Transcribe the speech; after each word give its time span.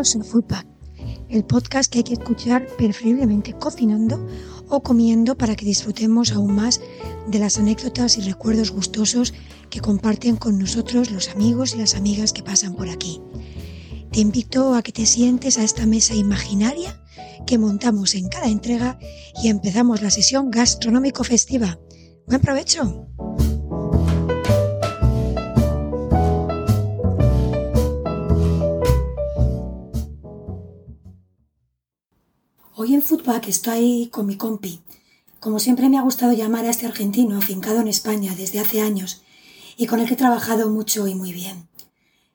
Bienvenidos 0.00 0.52
a 0.52 0.64
el 1.28 1.44
podcast 1.44 1.92
que 1.92 1.98
hay 1.98 2.04
que 2.04 2.14
escuchar 2.14 2.66
preferiblemente 2.78 3.52
cocinando 3.52 4.26
o 4.70 4.82
comiendo 4.82 5.36
para 5.36 5.54
que 5.54 5.66
disfrutemos 5.66 6.32
aún 6.32 6.54
más 6.54 6.80
de 7.28 7.38
las 7.38 7.58
anécdotas 7.58 8.16
y 8.16 8.22
recuerdos 8.22 8.70
gustosos 8.70 9.34
que 9.68 9.80
comparten 9.80 10.36
con 10.36 10.58
nosotros 10.58 11.10
los 11.10 11.28
amigos 11.28 11.74
y 11.74 11.78
las 11.78 11.96
amigas 11.96 12.32
que 12.32 12.42
pasan 12.42 12.76
por 12.76 12.88
aquí. 12.88 13.20
Te 14.10 14.20
invito 14.20 14.74
a 14.74 14.82
que 14.82 14.92
te 14.92 15.04
sientes 15.04 15.58
a 15.58 15.64
esta 15.64 15.84
mesa 15.84 16.14
imaginaria 16.14 16.98
que 17.46 17.58
montamos 17.58 18.14
en 18.14 18.28
cada 18.30 18.48
entrega 18.48 18.98
y 19.42 19.48
empezamos 19.48 20.00
la 20.00 20.10
sesión 20.10 20.50
gastronómico 20.50 21.24
festiva. 21.24 21.78
Buen 22.26 22.40
provecho. 22.40 23.06
Hoy 32.90 32.96
en 32.96 33.02
Footback 33.02 33.46
estoy 33.46 34.08
con 34.10 34.26
mi 34.26 34.36
compi. 34.36 34.80
Como 35.38 35.60
siempre 35.60 35.88
me 35.88 35.96
ha 35.96 36.02
gustado 36.02 36.32
llamar 36.32 36.64
a 36.64 36.70
este 36.70 36.86
argentino 36.86 37.38
afincado 37.38 37.78
en 37.78 37.86
España 37.86 38.34
desde 38.34 38.58
hace 38.58 38.80
años 38.80 39.22
y 39.76 39.86
con 39.86 40.00
el 40.00 40.08
que 40.08 40.14
he 40.14 40.16
trabajado 40.16 40.68
mucho 40.68 41.06
y 41.06 41.14
muy 41.14 41.32
bien. 41.32 41.68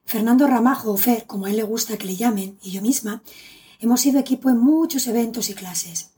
Fernando 0.05 0.47
Ramajo, 0.47 0.93
o 0.93 0.95
Fer, 0.95 1.25
como 1.25 1.45
a 1.45 1.49
él 1.49 1.57
le 1.57 1.63
gusta 1.63 1.97
que 1.97 2.05
le 2.05 2.15
llamen, 2.15 2.57
y 2.63 2.71
yo 2.71 2.81
misma, 2.81 3.21
hemos 3.81 3.99
sido 3.99 4.17
equipo 4.17 4.49
en 4.49 4.57
muchos 4.57 5.07
eventos 5.07 5.49
y 5.49 5.55
clases. 5.55 6.11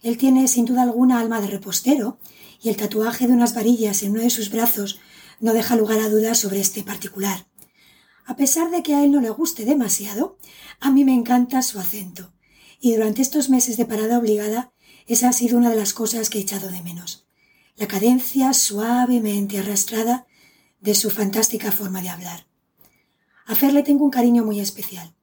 Él 0.00 0.16
tiene 0.16 0.46
sin 0.46 0.64
duda 0.64 0.82
alguna 0.82 1.18
alma 1.18 1.40
de 1.40 1.48
repostero 1.48 2.18
y 2.62 2.68
el 2.68 2.76
tatuaje 2.76 3.26
de 3.26 3.32
unas 3.32 3.52
varillas 3.52 4.04
en 4.04 4.12
uno 4.12 4.20
de 4.20 4.30
sus 4.30 4.52
brazos 4.52 5.00
no 5.40 5.52
deja 5.52 5.74
lugar 5.74 5.98
a 5.98 6.08
dudas 6.08 6.38
sobre 6.38 6.60
este 6.60 6.84
particular. 6.84 7.48
A 8.26 8.36
pesar 8.36 8.70
de 8.70 8.84
que 8.84 8.94
a 8.94 9.02
él 9.02 9.10
no 9.10 9.20
le 9.20 9.30
guste 9.30 9.64
demasiado, 9.64 10.38
a 10.78 10.92
mí 10.92 11.04
me 11.04 11.14
encanta 11.14 11.62
su 11.62 11.80
acento 11.80 12.30
y 12.84 12.94
durante 12.96 13.22
estos 13.22 13.48
meses 13.48 13.76
de 13.76 13.86
parada 13.86 14.18
obligada, 14.18 14.72
esa 15.06 15.28
ha 15.28 15.32
sido 15.32 15.56
una 15.56 15.70
de 15.70 15.76
las 15.76 15.92
cosas 15.92 16.28
que 16.28 16.38
he 16.38 16.40
echado 16.40 16.68
de 16.68 16.82
menos. 16.82 17.28
La 17.76 17.86
cadencia 17.86 18.52
suavemente 18.52 19.60
arrastrada 19.60 20.26
de 20.80 20.96
su 20.96 21.08
fantástica 21.08 21.70
forma 21.70 22.02
de 22.02 22.08
hablar. 22.08 22.44
A 23.46 23.54
Fer 23.54 23.72
le 23.72 23.84
tengo 23.84 24.04
un 24.04 24.10
cariño 24.10 24.44
muy 24.44 24.58
especial. 24.58 25.14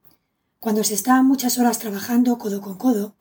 Cuando 0.58 0.82
se 0.84 0.94
está 0.94 1.22
muchas 1.22 1.58
horas 1.58 1.78
trabajando 1.78 2.38
codo 2.38 2.62
con 2.62 2.78
codo, 2.78 3.14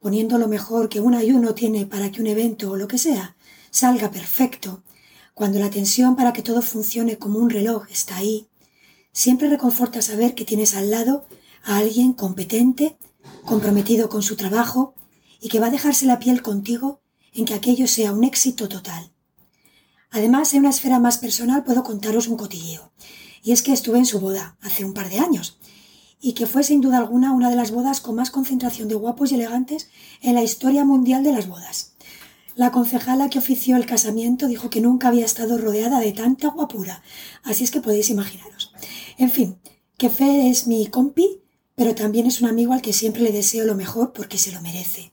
poniendo 0.00 0.36
lo 0.36 0.48
mejor 0.48 0.90
que 0.90 1.00
uno 1.00 1.22
y 1.22 1.32
uno 1.32 1.54
tiene 1.54 1.86
para 1.86 2.12
que 2.12 2.20
un 2.20 2.26
evento 2.26 2.72
o 2.72 2.76
lo 2.76 2.88
que 2.88 2.98
sea 2.98 3.36
salga 3.70 4.10
perfecto, 4.10 4.82
cuando 5.32 5.58
la 5.58 5.70
tensión 5.70 6.14
para 6.14 6.34
que 6.34 6.42
todo 6.42 6.60
funcione 6.60 7.16
como 7.16 7.38
un 7.38 7.48
reloj 7.48 7.86
está 7.90 8.18
ahí, 8.18 8.48
siempre 9.12 9.48
reconforta 9.48 10.02
saber 10.02 10.34
que 10.34 10.44
tienes 10.44 10.74
al 10.74 10.90
lado 10.90 11.26
a 11.64 11.78
alguien 11.78 12.12
competente 12.12 12.98
comprometido 13.48 14.10
con 14.10 14.22
su 14.22 14.36
trabajo 14.36 14.94
y 15.40 15.48
que 15.48 15.58
va 15.58 15.68
a 15.68 15.70
dejarse 15.70 16.04
la 16.04 16.18
piel 16.18 16.42
contigo 16.42 17.00
en 17.32 17.46
que 17.46 17.54
aquello 17.54 17.88
sea 17.88 18.12
un 18.12 18.24
éxito 18.24 18.68
total. 18.68 19.10
Además, 20.10 20.52
en 20.52 20.60
una 20.60 20.70
esfera 20.70 20.98
más 20.98 21.16
personal 21.16 21.64
puedo 21.64 21.82
contaros 21.82 22.28
un 22.28 22.36
cotilleo, 22.36 22.92
y 23.42 23.52
es 23.52 23.62
que 23.62 23.72
estuve 23.72 23.98
en 23.98 24.06
su 24.06 24.20
boda 24.20 24.58
hace 24.60 24.84
un 24.84 24.92
par 24.92 25.08
de 25.08 25.18
años, 25.18 25.58
y 26.20 26.32
que 26.34 26.46
fue 26.46 26.62
sin 26.62 26.82
duda 26.82 26.98
alguna 26.98 27.32
una 27.32 27.48
de 27.48 27.56
las 27.56 27.70
bodas 27.70 28.00
con 28.00 28.16
más 28.16 28.30
concentración 28.30 28.88
de 28.88 28.96
guapos 28.96 29.32
y 29.32 29.36
elegantes 29.36 29.88
en 30.20 30.34
la 30.34 30.42
historia 30.42 30.84
mundial 30.84 31.22
de 31.22 31.32
las 31.32 31.48
bodas. 31.48 31.94
La 32.54 32.70
concejala 32.70 33.30
que 33.30 33.38
ofició 33.38 33.76
el 33.76 33.86
casamiento 33.86 34.46
dijo 34.46 34.68
que 34.68 34.80
nunca 34.80 35.08
había 35.08 35.24
estado 35.24 35.56
rodeada 35.56 36.00
de 36.00 36.12
tanta 36.12 36.48
guapura, 36.48 37.02
así 37.44 37.64
es 37.64 37.70
que 37.70 37.80
podéis 37.80 38.10
imaginaros. 38.10 38.74
En 39.16 39.30
fin, 39.30 39.58
que 39.96 40.10
Fe 40.10 40.50
es 40.50 40.66
mi 40.66 40.86
compi 40.88 41.40
pero 41.78 41.94
también 41.94 42.26
es 42.26 42.40
un 42.40 42.48
amigo 42.48 42.72
al 42.72 42.82
que 42.82 42.92
siempre 42.92 43.22
le 43.22 43.30
deseo 43.30 43.64
lo 43.64 43.76
mejor 43.76 44.12
porque 44.12 44.36
se 44.36 44.50
lo 44.50 44.60
merece. 44.60 45.12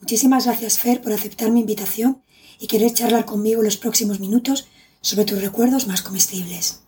Muchísimas 0.00 0.44
gracias, 0.44 0.80
Fer, 0.80 1.00
por 1.00 1.12
aceptar 1.12 1.52
mi 1.52 1.60
invitación 1.60 2.24
y 2.58 2.66
querer 2.66 2.92
charlar 2.92 3.24
conmigo 3.24 3.62
los 3.62 3.76
próximos 3.76 4.18
minutos 4.18 4.66
sobre 5.00 5.24
tus 5.24 5.40
recuerdos 5.40 5.86
más 5.86 6.02
comestibles. 6.02 6.82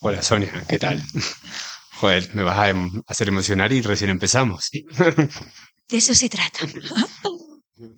Hola, 0.00 0.22
Sonia, 0.22 0.64
¿qué 0.66 0.78
tal? 0.78 1.02
Joder, 2.00 2.34
me 2.34 2.42
vas 2.44 2.58
a 2.58 2.70
em, 2.70 3.02
hacer 3.06 3.28
emocionar 3.28 3.72
y 3.74 3.82
recién 3.82 4.08
empezamos. 4.08 4.70
De 4.72 5.96
eso 5.96 6.14
se 6.14 6.28
trata. 6.28 6.60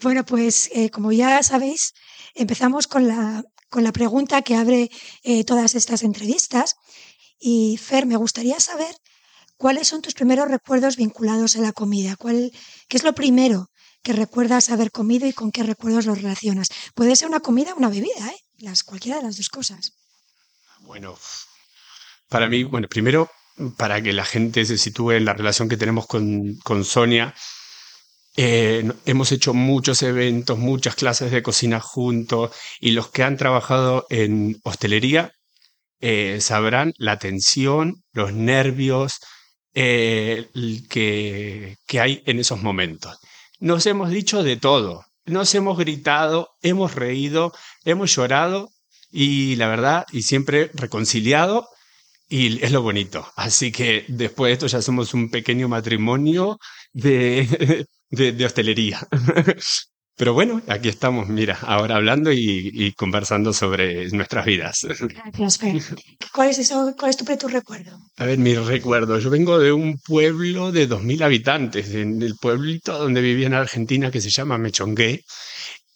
Bueno, 0.02 0.25
pues 0.25 0.70
eh, 0.75 0.90
como 0.90 1.12
ya 1.12 1.40
sabéis, 1.44 1.94
empezamos 2.34 2.88
con 2.88 3.06
la, 3.06 3.44
con 3.69 3.84
la 3.84 3.92
pregunta 3.92 4.42
que 4.42 4.56
abre 4.56 4.90
eh, 5.22 5.44
todas 5.44 5.76
estas 5.76 6.02
entrevistas. 6.02 6.75
Y 7.38 7.76
Fer, 7.76 8.04
me 8.04 8.16
gustaría 8.16 8.58
saber 8.58 8.96
¿Cuáles 9.58 9.88
son 9.88 10.02
tus 10.02 10.14
primeros 10.14 10.48
recuerdos 10.48 10.96
vinculados 10.96 11.56
a 11.56 11.60
la 11.60 11.72
comida? 11.72 12.14
¿Cuál, 12.16 12.52
¿Qué 12.88 12.96
es 12.96 13.02
lo 13.02 13.12
primero 13.12 13.70
que 14.02 14.12
recuerdas 14.12 14.70
haber 14.70 14.92
comido 14.92 15.26
y 15.26 15.32
con 15.32 15.50
qué 15.50 15.64
recuerdos 15.64 16.06
lo 16.06 16.14
relacionas? 16.14 16.69
Puede 16.94 17.16
ser 17.16 17.28
una 17.28 17.41
comida 17.41 17.74
o 17.74 17.76
una 17.76 17.88
bebida, 17.88 18.30
¿eh? 18.30 18.72
Cualquiera 18.86 19.19
de 19.19 19.24
las 19.24 19.36
dos 19.36 19.48
cosas. 19.48 19.92
Bueno, 20.82 21.19
para 22.28 22.48
mí, 22.48 22.62
bueno, 22.62 22.86
primero, 22.88 23.30
para 23.76 24.00
que 24.00 24.12
la 24.12 24.24
gente 24.24 24.64
se 24.64 24.78
sitúe 24.78 25.12
en 25.12 25.24
la 25.24 25.34
relación 25.34 25.69
que 25.69 25.76
tenemos 25.76 26.06
con, 26.06 26.56
con 26.58 26.84
Sonia, 26.84 27.34
eh, 28.36 28.88
hemos 29.06 29.32
hecho 29.32 29.54
muchos 29.54 30.02
eventos, 30.02 30.56
muchas 30.56 30.94
clases 30.94 31.32
de 31.32 31.42
cocina 31.42 31.80
juntos 31.80 32.52
y 32.78 32.92
los 32.92 33.10
que 33.10 33.25
han 33.25 33.36
trabajado 33.36 34.06
en 34.10 34.60
hostelería 34.62 35.32
eh, 36.00 36.38
sabrán 36.40 36.94
la 36.96 37.19
tensión, 37.19 38.04
los 38.12 38.32
nervios, 38.32 39.19
eh, 39.75 40.49
que, 40.89 41.77
que 41.87 42.01
hay 42.01 42.23
en 42.27 42.39
esos 42.39 42.62
momentos. 42.62 43.19
Nos 43.61 43.87
hemos 43.87 44.11
dicho 44.11 44.43
de 44.43 44.56
todo, 44.56 45.05
nos 45.27 45.55
hemos 45.55 45.79
gritado, 45.79 46.51
hemos 46.62 46.95
reído, 46.95 47.53
hemos 47.84 48.15
llorado 48.15 48.71
y 49.11 49.56
la 49.56 49.69
verdad, 49.69 50.06
y 50.12 50.23
siempre 50.23 50.71
reconciliado, 50.75 51.69
y 52.29 52.62
es 52.62 52.73
lo 52.73 52.83
bonito. 52.83 53.27
Así 53.37 53.73
que 53.73 54.05
después 54.09 54.51
de 54.51 54.53
esto 54.55 54.67
ya 54.67 54.83
somos 54.83 55.15
un 55.15 55.31
pequeño 55.31 55.69
matrimonio 55.69 56.59
de, 56.93 57.87
de, 58.11 58.33
de 58.33 58.45
hostelería. 58.47 59.06
Pero 60.19 60.34
bueno, 60.34 60.61
aquí 60.67 60.89
estamos, 60.89 61.29
mira, 61.29 61.56
ahora 61.62 61.95
hablando 61.95 62.33
y, 62.33 62.93
conversando 62.97 63.53
sobre 63.53 64.11
nuestras 64.11 64.45
vidas. 64.45 64.84
Gracias, 64.84 65.59
Fer. 65.59 65.81
¿Cuál 66.34 66.51
es, 66.51 66.59
eso, 66.59 66.93
¿Cuál 66.99 67.11
es 67.11 67.17
tu, 67.17 67.25
tu 67.25 67.47
recuerdo? 67.47 67.97
A 68.17 68.25
ver, 68.25 68.37
mi 68.37 68.56
recuerdo. 68.56 69.21
Yo 69.21 69.31
vengo 69.31 69.61
de 69.61 69.71
un 69.71 69.97
pueblo 69.99 70.73
de 70.73 70.89
2.000 70.89 71.23
habitantes, 71.23 71.95
en 71.95 72.21
el 72.21 72.34
pueblito 72.34 72.99
donde 72.99 73.21
vivía 73.21 73.47
en 73.47 73.55
Argentina 73.55 74.11
que 74.11 74.21
se 74.21 74.31
llama 74.31 74.59
Mechongué. 74.59 75.23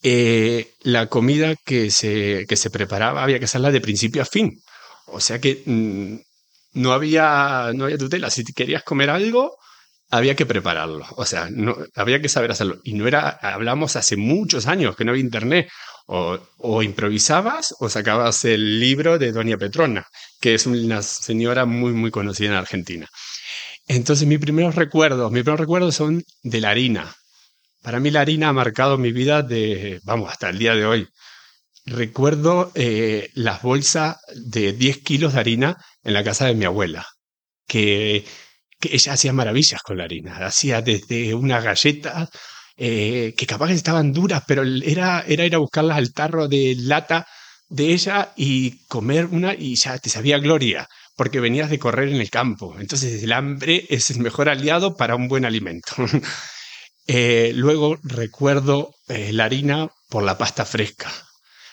Eh, 0.05 0.71
la 0.83 1.09
comida 1.09 1.57
que 1.57 1.91
se, 1.91 2.47
que 2.49 2.57
se 2.57 2.71
preparaba 2.71 3.25
había 3.25 3.41
que 3.41 3.47
hacerla 3.47 3.73
de 3.73 3.81
principio 3.81 4.23
a 4.23 4.25
fin. 4.25 4.57
O 5.07 5.19
sea 5.19 5.41
que 5.41 5.65
mm, 5.67 6.81
no, 6.81 6.93
había, 6.93 7.73
no 7.75 7.87
había 7.87 7.99
tutela. 7.99 8.31
Si 8.31 8.45
querías 8.45 8.85
comer 8.85 9.11
algo, 9.11 9.57
había 10.13 10.37
que 10.37 10.45
prepararlo, 10.45 11.07
o 11.17 11.25
sea, 11.25 11.49
había 11.97 12.21
que 12.21 12.29
saber 12.29 12.51
hacerlo. 12.51 12.79
Y 12.85 12.93
no 12.93 13.09
era, 13.09 13.31
hablamos 13.31 13.97
hace 13.97 14.19
muchos 14.19 14.67
años 14.67 14.95
que 14.95 15.07
no 15.07 15.13
había 15.13 15.25
internet, 15.25 15.69
o, 16.07 16.39
o, 16.59 16.83
improvisabas 16.83 17.75
o 17.79 17.89
sacabas 17.89 18.45
el 18.45 18.79
libro 18.79 19.19
de 19.19 19.33
Doña 19.33 19.57
Petrona, 19.57 20.05
que 20.39 20.55
es 20.55 20.67
una 20.67 21.01
señora 21.01 21.65
muy, 21.65 21.93
muy 21.93 22.11
conocida 22.11 22.51
en 22.51 22.57
Argentina. 22.57 23.09
Entonces, 23.89 24.29
mis 24.29 24.39
primeros 24.39 24.75
recuerdos, 24.75 25.33
mis 25.33 25.45
primeros 25.45 25.61
recuerdos 25.61 25.95
son 25.95 26.23
de 26.43 26.61
la 26.61 26.71
harina. 26.71 27.15
Para 27.81 27.99
mí 27.99 28.11
la 28.11 28.21
harina 28.21 28.51
ha 28.51 28.53
marcado 28.53 28.99
mi 28.99 29.13
vida 29.13 29.43
de, 29.43 29.99
vamos, 30.05 30.31
hasta 30.31 30.51
el 30.51 30.59
día 30.59 30.75
de 30.75 30.85
hoy. 30.85 31.09
Recuerdo 31.87 32.71
eh, 32.75 33.31
las 33.33 33.63
bolsas 33.63 34.19
de 34.37 34.75
10 34.75 34.99
kilos 34.99 35.33
de 35.33 35.41
harina 35.41 35.85
en 36.05 36.13
la 36.13 36.23
casa 36.23 36.47
de 36.47 36.55
mi 36.55 36.67
abuela, 36.67 37.07
que 37.67 38.27
que 38.83 38.95
ella 38.97 39.13
hacía 39.13 39.33
maravillas 39.33 39.81
con 39.83 39.97
la 39.97 40.05
harina. 40.05 40.45
Hacía 40.45 40.83
desde 40.83 41.35
una 41.35 41.61
galleta 41.61 42.29
eh, 42.77 43.33
que 43.37 43.47
capaz 43.47 43.71
estaban 43.71 44.13
duras, 44.13 44.43
pero 44.45 44.65
era, 44.65 45.25
era 45.29 45.47
ir 45.47 45.55
a 45.55 45.59
buscarlas 45.59 45.99
al 45.99 46.13
tarro 46.13 46.49
de 46.49 46.75
lata 46.77 47.25
de 47.69 47.93
ella 47.93 48.33
y 48.37 48.85
comer 48.89 49.27
una 49.27 49.55
y 49.55 49.77
ya 49.77 49.97
te 49.99 50.11
sabía 50.11 50.39
gloria, 50.39 50.89
porque 51.17 51.39
venías 51.39 51.71
de 51.71 51.79
correr 51.79 52.09
en 52.09 52.21
el 52.21 52.29
campo. 52.29 52.75
Entonces 52.81 53.23
el 53.23 53.33
hambre 53.33 53.87
es 53.89 54.11
el 54.11 54.19
mejor 54.19 54.49
aliado 54.49 54.97
para 54.97 55.15
un 55.15 55.29
buen 55.29 55.45
alimento. 55.45 55.93
eh, 57.07 57.53
luego 57.55 57.99
recuerdo 58.03 58.97
eh, 59.07 59.33
la 59.33 59.45
harina 59.45 59.91
por 60.09 60.25
la 60.25 60.37
pasta 60.39 60.65
fresca. 60.65 61.13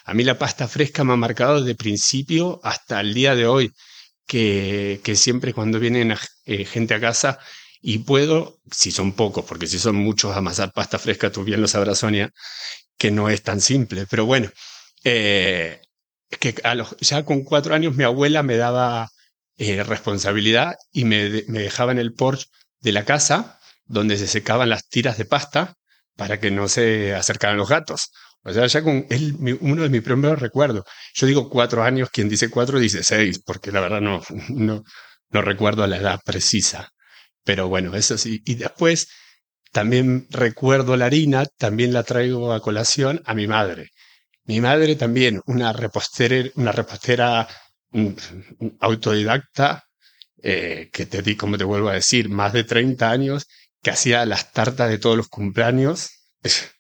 A 0.06 0.14
mí 0.14 0.24
la 0.24 0.38
pasta 0.38 0.68
fresca 0.68 1.04
me 1.04 1.14
ha 1.14 1.16
marcado 1.16 1.60
desde 1.60 1.74
principio 1.74 2.60
hasta 2.64 3.02
el 3.02 3.16
día 3.16 3.34
de 3.34 3.48
hoy 3.48 3.72
que, 4.30 5.16
siempre 5.16 5.54
cuando 5.54 5.80
vienen 5.80 6.16
eh, 6.46 6.66
gente 6.66 6.94
a 6.94 7.00
casa 7.00 7.40
y 7.82 8.00
puedo, 8.00 8.60
si 8.72 8.92
son 8.92 9.14
pocos, 9.14 9.44
porque 9.46 9.68
si 9.68 9.80
son 9.80 9.96
muchos, 9.96 10.36
amasar 10.38 10.72
pasta 10.72 11.00
fresca, 11.00 11.32
tú 11.32 11.44
bien 11.44 11.62
lo 11.62 11.68
sabrás, 11.68 12.00
Sonia, 12.00 12.32
que 12.98 13.10
no 13.12 13.30
es 13.30 13.42
tan 13.42 13.60
simple. 13.60 14.06
Pero 14.08 14.26
bueno, 14.26 14.50
eh, 15.04 15.82
que 16.40 16.56
a 16.64 16.76
los, 16.76 16.96
ya 17.00 17.26
con 17.26 17.44
cuatro 17.44 17.74
años 17.74 17.96
mi 17.96 18.04
abuela 18.04 18.44
me 18.44 18.58
daba 18.58 19.10
eh, 19.58 19.84
responsabilidad 19.84 20.76
y 20.92 21.06
me, 21.06 21.30
dejaba 21.30 21.92
en 21.92 22.00
el 22.00 22.14
porche 22.14 22.46
de 22.82 22.92
la 22.92 23.06
casa 23.06 23.60
donde 23.86 24.18
se 24.18 24.28
secaban 24.28 24.70
las 24.70 24.88
tiras 24.90 25.18
de 25.18 25.26
pasta 25.26 25.74
para 26.16 26.40
que 26.40 26.52
no 26.52 26.68
se 26.68 27.16
acercaran 27.16 27.58
los 27.58 27.70
gatos. 27.70 28.12
O 28.44 28.54
sea, 28.54 28.68
ya 28.68 28.82
con 28.84 29.06
él, 29.10 29.36
uno 29.62 29.84
de 29.84 29.90
mis 29.90 30.02
primeros 30.02 30.40
recuerdos. 30.40 30.86
Yo 31.14 31.28
digo 31.28 31.50
cuatro 31.50 31.84
años, 31.84 32.10
quien 32.10 32.30
dice 32.30 32.50
cuatro 32.50 32.80
dice 32.80 33.04
seis, 33.04 33.42
porque 33.46 33.72
la 33.72 33.82
verdad 33.82 34.02
no, 34.02 34.22
no, 34.50 34.84
no 35.30 35.42
recuerdo 35.42 35.86
la 35.88 35.98
edad 35.98 36.20
precisa. 36.26 36.90
Pero 37.44 37.68
bueno, 37.68 37.96
eso 37.96 38.18
sí. 38.18 38.42
Y 38.46 38.56
después 38.56 39.10
también 39.72 40.28
recuerdo 40.30 40.96
la 40.98 41.06
harina, 41.06 41.46
también 41.58 41.94
la 41.94 42.04
traigo 42.04 42.54
a 42.54 42.62
colación 42.62 43.22
a 43.26 43.34
mi 43.34 43.48
madre. 43.48 43.90
Mi 44.46 44.62
madre 44.62 44.96
también, 44.96 45.42
una 45.46 45.74
repostera, 45.74 46.50
una 46.56 46.72
repostera 46.72 47.48
mm, 47.92 48.10
autodidacta, 48.80 49.84
eh, 50.42 50.90
que 50.94 51.06
te 51.06 51.22
di, 51.22 51.36
como 51.36 51.58
te 51.58 51.66
vuelvo 51.66 51.90
a 51.90 51.94
decir, 51.94 52.30
más 52.30 52.54
de 52.54 52.64
30 52.64 53.12
años, 53.12 53.48
que 53.84 53.92
hacía 53.92 54.26
las 54.26 54.52
tartas 54.54 54.90
de 54.90 54.98
todos 54.98 55.18
los 55.18 55.28
cumpleaños 55.28 56.10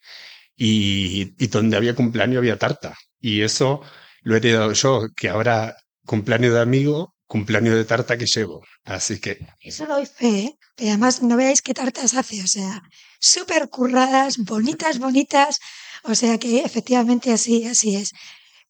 y, 0.60 1.34
y 1.44 1.48
donde 1.48 1.78
había 1.78 1.96
cumpleaños 1.96 2.40
había 2.40 2.60
tarta. 2.60 2.96
Y 3.20 3.42
eso 3.42 3.82
lo 4.22 4.36
he 4.36 4.38
heredado 4.40 4.74
yo, 4.74 5.08
que 5.16 5.30
ahora 5.30 5.76
cumpleaños 6.06 6.54
de 6.54 6.60
amigo, 6.60 7.16
cumpleaños 7.28 7.76
de 7.76 7.86
tarta 7.86 8.18
que 8.18 8.26
llevo. 8.26 8.62
Así 8.84 9.20
que. 9.20 9.48
Eso 9.62 9.86
doy 9.86 10.06
fe, 10.06 10.40
¿eh? 10.40 10.56
además 10.90 11.22
no 11.22 11.38
veáis 11.38 11.62
qué 11.62 11.74
tartas 11.74 12.14
hace, 12.14 12.44
o 12.44 12.48
sea, 12.48 12.82
súper 13.20 13.70
curradas, 13.70 14.38
bonitas, 14.40 15.00
bonitas. 15.00 15.60
O 16.04 16.16
sea 16.16 16.38
que 16.38 16.60
efectivamente 16.60 17.32
así, 17.32 17.66
así 17.66 17.96
es. 17.96 18.12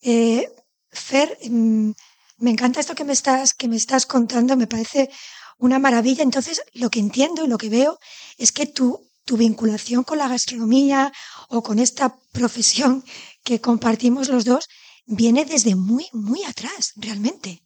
Eh, 0.02 0.48
Fer, 0.92 1.38
mm, 1.50 1.92
me 2.38 2.52
encanta 2.52 2.80
esto 2.80 2.96
que 2.96 3.04
me 3.04 3.14
estás, 3.14 3.54
que 3.54 3.68
me 3.68 3.76
estás 3.76 4.06
contando, 4.06 4.56
me 4.58 4.68
parece 4.68 5.10
una 5.58 5.80
maravilla. 5.80 6.24
Entonces, 6.24 6.62
lo 6.74 6.90
que 6.90 7.00
entiendo 7.00 7.46
y 7.46 7.48
lo 7.48 7.58
que 7.58 7.70
veo 7.70 8.00
es 8.38 8.52
que 8.52 8.66
tu, 8.66 9.10
tu 9.26 9.38
vinculación 9.38 10.04
con 10.04 10.18
la 10.18 10.28
gastronomía 10.28 11.12
o 11.50 11.62
con 11.62 11.80
esta 11.80 12.16
profesión 12.32 13.04
que 13.44 13.60
compartimos 13.60 14.30
los 14.30 14.46
dos 14.46 14.68
viene 15.06 15.44
desde 15.46 15.76
muy, 15.76 16.06
muy 16.14 16.44
atrás, 16.44 16.94
realmente 16.96 17.62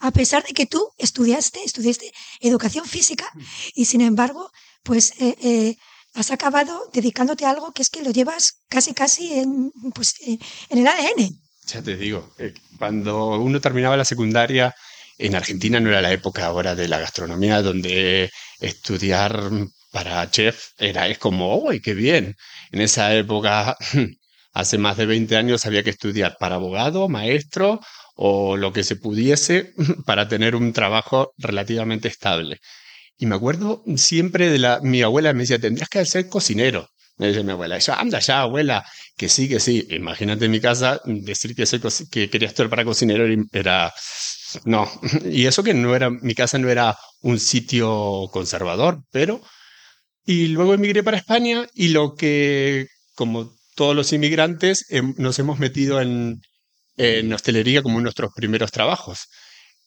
a 0.00 0.10
pesar 0.10 0.44
de 0.44 0.52
que 0.52 0.66
tú 0.66 0.90
estudiaste, 0.98 1.60
estudiaste 1.64 2.12
educación 2.40 2.84
física 2.86 3.30
y 3.74 3.86
sin 3.86 4.00
embargo, 4.00 4.50
pues 4.82 5.14
eh, 5.20 5.36
eh, 5.42 5.76
has 6.14 6.30
acabado 6.30 6.90
dedicándote 6.92 7.44
a 7.44 7.50
algo 7.50 7.72
que 7.72 7.82
es 7.82 7.90
que 7.90 8.02
lo 8.02 8.10
llevas 8.10 8.60
casi, 8.68 8.94
casi 8.94 9.34
en, 9.34 9.70
pues, 9.94 10.14
eh, 10.26 10.38
en 10.70 10.78
el 10.78 10.86
ADN. 10.86 11.38
Ya 11.66 11.82
te 11.82 11.96
digo, 11.96 12.32
cuando 12.78 13.38
uno 13.38 13.60
terminaba 13.60 13.96
la 13.96 14.04
secundaria, 14.04 14.74
en 15.18 15.34
Argentina 15.34 15.80
no 15.80 15.90
era 15.90 16.00
la 16.00 16.12
época 16.12 16.46
ahora 16.46 16.74
de 16.74 16.88
la 16.88 16.98
gastronomía, 16.98 17.60
donde 17.60 18.30
estudiar 18.60 19.50
para 19.98 20.30
chef 20.30 20.70
era, 20.78 21.08
es 21.08 21.18
como, 21.18 21.56
¡uy, 21.58 21.80
qué 21.80 21.94
bien! 21.94 22.36
En 22.72 22.80
esa 22.80 23.14
época, 23.14 23.76
hace 24.52 24.78
más 24.78 24.96
de 24.96 25.06
20 25.06 25.36
años, 25.36 25.66
había 25.66 25.82
que 25.82 25.90
estudiar 25.90 26.36
para 26.38 26.56
abogado, 26.56 27.08
maestro 27.08 27.80
o 28.14 28.56
lo 28.56 28.72
que 28.72 28.84
se 28.84 28.96
pudiese 28.96 29.72
para 30.06 30.28
tener 30.28 30.54
un 30.56 30.72
trabajo 30.72 31.32
relativamente 31.38 32.08
estable. 32.08 32.58
Y 33.18 33.26
me 33.26 33.34
acuerdo 33.36 33.82
siempre 33.96 34.50
de 34.50 34.58
la, 34.58 34.80
mi 34.82 35.02
abuela 35.02 35.32
me 35.32 35.40
decía, 35.40 35.58
tendrías 35.58 35.88
que 35.88 36.04
ser 36.04 36.28
cocinero. 36.28 36.88
Me 37.16 37.28
decía 37.28 37.42
mi 37.42 37.52
abuela, 37.52 37.78
yo, 37.78 37.94
anda 37.94 38.20
ya, 38.20 38.42
abuela, 38.42 38.84
que 39.16 39.28
sí, 39.28 39.48
que 39.48 39.58
sí. 39.58 39.84
Imagínate 39.90 40.44
en 40.44 40.52
mi 40.52 40.60
casa 40.60 41.00
decir 41.04 41.56
que, 41.56 41.66
soy, 41.66 41.80
que 42.10 42.30
quería 42.30 42.48
estar 42.48 42.68
para 42.68 42.84
cocinero 42.84 43.26
era, 43.52 43.92
no. 44.64 44.88
Y 45.24 45.46
eso 45.46 45.64
que 45.64 45.74
no 45.74 45.96
era, 45.96 46.10
mi 46.10 46.34
casa 46.34 46.58
no 46.58 46.68
era 46.68 46.96
un 47.22 47.40
sitio 47.40 48.28
conservador, 48.32 49.02
pero... 49.10 49.40
Y 50.28 50.48
luego 50.48 50.74
emigré 50.74 51.02
para 51.02 51.16
España 51.16 51.66
y 51.72 51.88
lo 51.88 52.14
que, 52.14 52.88
como 53.14 53.50
todos 53.74 53.96
los 53.96 54.12
inmigrantes, 54.12 54.84
em, 54.90 55.14
nos 55.16 55.38
hemos 55.38 55.58
metido 55.58 56.02
en, 56.02 56.42
en 56.98 57.32
hostelería 57.32 57.82
como 57.82 57.98
nuestros 58.02 58.30
primeros 58.36 58.70
trabajos. 58.70 59.28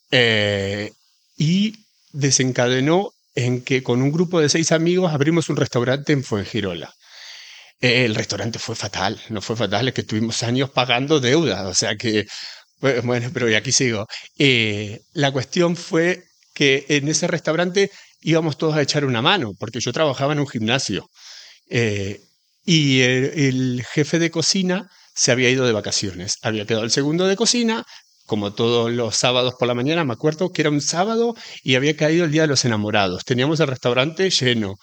Eh, 0.10 0.90
y 1.38 1.86
desencadenó 2.12 3.12
en 3.36 3.64
que 3.64 3.84
con 3.84 4.02
un 4.02 4.12
grupo 4.12 4.42
de 4.42 4.50
seis 4.50 4.72
amigos 4.72 5.14
abrimos 5.14 5.48
un 5.50 5.58
restaurante 5.58 6.12
en 6.12 6.24
Fuengirola. 6.24 6.92
Eh, 7.80 8.06
el 8.06 8.16
restaurante 8.16 8.58
fue 8.58 8.76
fatal, 8.76 9.22
no 9.30 9.42
fue 9.42 9.56
fatal, 9.56 9.90
es 9.90 9.94
que 9.94 10.02
estuvimos 10.02 10.42
años 10.42 10.72
pagando 10.72 11.20
deuda, 11.20 11.68
o 11.68 11.76
sea 11.76 11.96
que, 11.98 12.26
bueno, 13.04 13.30
pero 13.32 13.48
y 13.48 13.54
aquí 13.54 13.72
sigo. 13.72 14.08
Eh, 14.40 15.02
la 15.14 15.32
cuestión 15.32 15.76
fue 15.76 16.24
que 16.54 16.86
en 16.90 17.08
ese 17.08 17.28
restaurante 17.28 17.92
íbamos 18.22 18.58
todos 18.58 18.76
a 18.76 18.82
echar 18.82 19.06
una 19.06 19.22
mano, 19.22 19.54
porque 19.60 19.80
yo 19.80 19.94
trabajaba 19.94 20.34
en 20.34 20.40
un 20.40 20.48
gimnasio. 20.48 21.08
y 22.66 23.02
el, 23.02 23.84
jefe 23.94 24.20
de 24.20 24.32
cocina 24.32 24.90
se 25.16 25.32
había 25.32 25.50
ido 25.50 25.66
de 25.66 25.72
vacaciones. 25.74 26.38
Había 26.42 26.66
quedado 26.66 26.84
el 26.84 26.92
segundo 26.92 27.28
de 27.28 27.36
cocina, 27.36 27.86
como 28.26 28.54
todos 28.54 28.92
los 28.92 29.16
sábados 29.16 29.56
por 29.60 29.68
la 29.68 29.74
mañana, 29.74 30.06
me 30.06 30.14
acuerdo 30.14 30.52
que 30.52 30.62
era 30.62 30.70
un 30.70 30.82
sábado 30.82 31.36
y 31.64 31.76
había 31.76 31.98
caído 31.98 32.26
el 32.26 32.32
Día 32.32 32.44
de 32.44 32.48
los 32.48 32.64
Enamorados. 32.66 33.26
Teníamos 33.26 33.60
el 33.60 33.68
restaurante 33.68 34.30
lleno. 34.30 34.76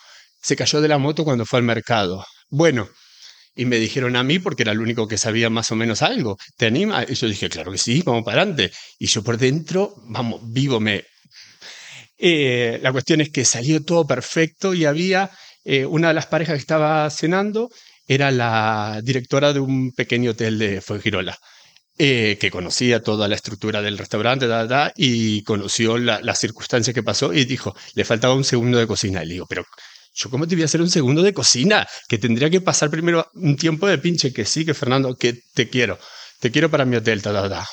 Se 0.43 0.57
cayó 0.57 0.81
de 0.81 0.89
la 0.89 0.99
moto 0.99 1.25
cuando 1.25 1.47
fue 1.47 1.59
al 1.59 1.65
mercado. 1.65 2.25
Bueno, 2.51 2.89
y 3.59 3.65
me 3.65 3.79
dijeron 3.79 4.15
a 4.15 4.23
mí, 4.23 4.39
porque 4.39 4.63
era 4.63 4.73
el 4.73 4.81
único 4.81 5.09
que 5.09 5.19
sabía 5.19 5.51
más 5.51 5.73
o 5.73 5.77
menos 5.77 6.03
algo, 6.03 6.39
¿te 6.57 6.67
anima? 6.67 7.05
Y 7.09 7.15
yo 7.15 7.27
dije, 7.27 7.49
claro 7.49 7.73
que 7.73 7.79
sí, 7.79 8.03
vamos 8.07 8.23
para 8.23 8.43
adelante. 8.43 8.71
Y 9.01 9.07
yo 9.07 9.25
por 9.25 9.37
dentro, 9.37 9.95
vamos, 10.05 10.41
vivo 10.45 10.79
me... 10.79 11.05
Eh, 12.19 12.81
la 12.83 12.93
cuestión 12.93 13.21
es 13.21 13.31
que 13.31 13.45
salió 13.45 13.85
todo 13.85 14.07
perfecto 14.07 14.75
y 14.75 14.85
había 14.85 15.31
eh, 15.65 15.87
una 15.87 16.09
de 16.09 16.15
las 16.15 16.27
parejas 16.27 16.55
que 16.55 16.61
estaba 16.61 17.09
cenando 17.11 17.71
era 18.07 18.31
la 18.31 19.01
directora 19.05 19.53
de 19.53 19.61
un 19.61 19.93
pequeño 19.93 20.33
hotel 20.33 20.59
de 20.59 20.81
Fuengirola, 20.81 21.39
eh, 21.99 22.39
que 22.41 22.51
conocía 22.51 23.03
toda 23.03 23.29
la 23.29 23.35
estructura 23.35 23.83
del 23.83 23.99
restaurante 23.99 24.47
y 24.97 25.43
conoció 25.43 25.99
las 25.99 26.39
circunstancias 26.39 26.95
que 26.95 27.03
pasó 27.03 27.33
y 27.35 27.45
dijo, 27.45 27.77
le 27.95 28.05
faltaba 28.05 28.35
un 28.35 28.45
segundo 28.45 28.79
de 28.79 28.87
cocina. 28.87 29.23
Y 29.23 29.27
le 29.27 29.35
digo, 29.35 29.47
pero 29.47 29.65
¿yo 30.15 30.31
cómo 30.31 30.49
te 30.49 30.55
voy 30.55 30.63
a 30.63 30.65
hacer 30.65 30.81
un 30.81 30.91
segundo 30.91 31.23
de 31.23 31.35
cocina? 31.35 31.87
Que 32.09 32.19
tendría 32.19 32.49
que 32.49 32.63
pasar 32.63 32.89
primero 32.89 33.31
un 33.35 33.57
tiempo 33.57 33.87
de 33.87 33.99
pinche, 33.99 34.33
que 34.33 34.47
sí, 34.47 34.65
que 34.65 34.75
Fernando, 34.75 35.15
que 35.17 35.35
te 35.55 35.69
quiero, 35.69 35.99
te 36.41 36.51
quiero 36.51 36.71
para 36.71 36.87
mi 36.87 36.97
hotel, 36.97 37.21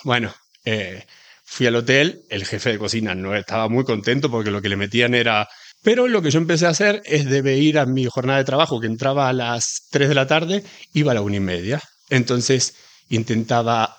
Bueno, 0.04 0.36
eh, 0.66 1.06
fui 1.46 1.68
al 1.68 1.76
hotel, 1.76 2.24
el 2.30 2.46
jefe 2.46 2.72
de 2.72 2.80
cocina 2.80 3.16
no 3.16 3.36
estaba 3.36 3.70
muy 3.70 3.86
contento 3.86 4.30
porque 4.30 4.52
lo 4.52 4.62
que 4.62 4.70
le 4.70 4.76
metían 4.76 5.14
era 5.14 5.48
pero 5.86 6.08
lo 6.08 6.24
que 6.24 6.32
yo 6.32 6.40
empecé 6.40 6.66
a 6.66 6.70
hacer 6.70 7.04
es 7.06 7.26
debe 7.26 7.58
ir 7.58 7.78
a 7.78 7.86
mi 7.86 8.06
jornada 8.06 8.40
de 8.40 8.44
trabajo, 8.44 8.82
que 8.82 8.88
entraba 8.88 9.30
a 9.30 9.34
las 9.34 9.84
3 9.92 10.10
de 10.10 10.16
la 10.16 10.26
tarde, 10.26 10.64
iba 10.94 11.12
a 11.12 11.14
la 11.16 11.22
una 11.22 11.36
y 11.36 11.40
media. 11.40 11.80
Entonces 12.10 12.74
intentaba 13.10 13.96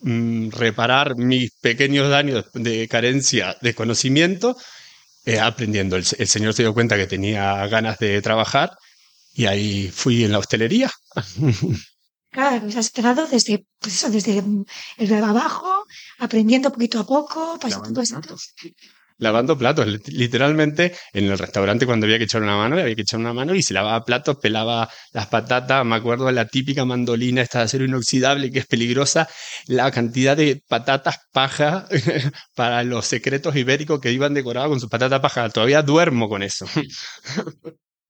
mm, 0.00 0.48
reparar 0.52 1.16
mis 1.16 1.50
pequeños 1.60 2.08
daños 2.08 2.46
de 2.54 2.88
carencia 2.88 3.58
de 3.60 3.74
conocimiento 3.74 4.56
eh, 5.26 5.38
aprendiendo. 5.38 5.96
El, 5.96 6.04
señor 6.04 6.54
se 6.54 6.62
dio 6.62 6.72
cuenta 6.72 6.96
que 6.96 7.06
tenía 7.06 7.66
ganas 7.66 7.98
de 7.98 8.22
trabajar 8.22 8.70
y 9.34 9.44
ahí 9.44 9.90
fui 9.92 10.24
en 10.24 10.32
la 10.32 10.38
hostelería. 10.38 10.90
Claro, 12.32 12.66
has 12.66 12.76
estado 12.76 13.26
desde, 13.26 13.66
pues 13.78 13.94
eso, 13.94 14.10
desde 14.10 14.42
el 14.96 15.24
abajo, 15.24 15.84
aprendiendo 16.18 16.72
poquito 16.72 16.98
a 17.00 17.06
poco, 17.06 17.58
pasando 17.60 18.02
lavando 19.22 19.56
platos. 19.56 19.86
Literalmente, 20.08 20.94
en 21.12 21.26
el 21.26 21.38
restaurante 21.38 21.86
cuando 21.86 22.06
había 22.06 22.18
que 22.18 22.24
echar 22.24 22.42
una 22.42 22.56
mano, 22.56 22.78
había 22.78 22.94
que 22.94 23.02
echar 23.02 23.20
una 23.20 23.32
mano 23.32 23.54
y 23.54 23.62
se 23.62 23.72
lavaba 23.72 24.04
platos, 24.04 24.36
pelaba 24.38 24.90
las 25.12 25.28
patatas. 25.28 25.86
Me 25.86 25.94
acuerdo 25.96 26.26
de 26.26 26.32
la 26.32 26.46
típica 26.48 26.84
mandolina, 26.84 27.40
esta 27.40 27.58
de 27.58 27.64
acero 27.64 27.84
inoxidable 27.84 28.50
que 28.50 28.58
es 28.58 28.66
peligrosa, 28.66 29.28
la 29.66 29.90
cantidad 29.90 30.36
de 30.36 30.62
patatas 30.68 31.20
paja 31.32 31.86
para 32.54 32.82
los 32.82 33.06
secretos 33.06 33.54
ibéricos 33.56 34.00
que 34.00 34.12
iban 34.12 34.34
decorados 34.34 34.70
con 34.70 34.80
sus 34.80 34.90
patatas 34.90 35.20
paja. 35.20 35.48
Todavía 35.50 35.82
duermo 35.82 36.28
con 36.28 36.42
eso. 36.42 36.66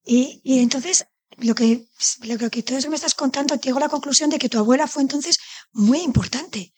Y, 0.04 0.40
y 0.42 0.58
entonces, 0.60 1.06
lo 1.38 1.54
que, 1.54 1.86
lo 2.22 2.50
que 2.50 2.64
eso 2.66 2.90
me 2.90 2.96
estás 2.96 3.14
contando, 3.14 3.58
te 3.58 3.70
hago 3.70 3.80
la 3.80 3.88
conclusión 3.88 4.30
de 4.30 4.38
que 4.38 4.48
tu 4.48 4.58
abuela 4.58 4.86
fue 4.86 5.02
entonces 5.02 5.38
muy 5.72 6.00
importante. 6.00 6.72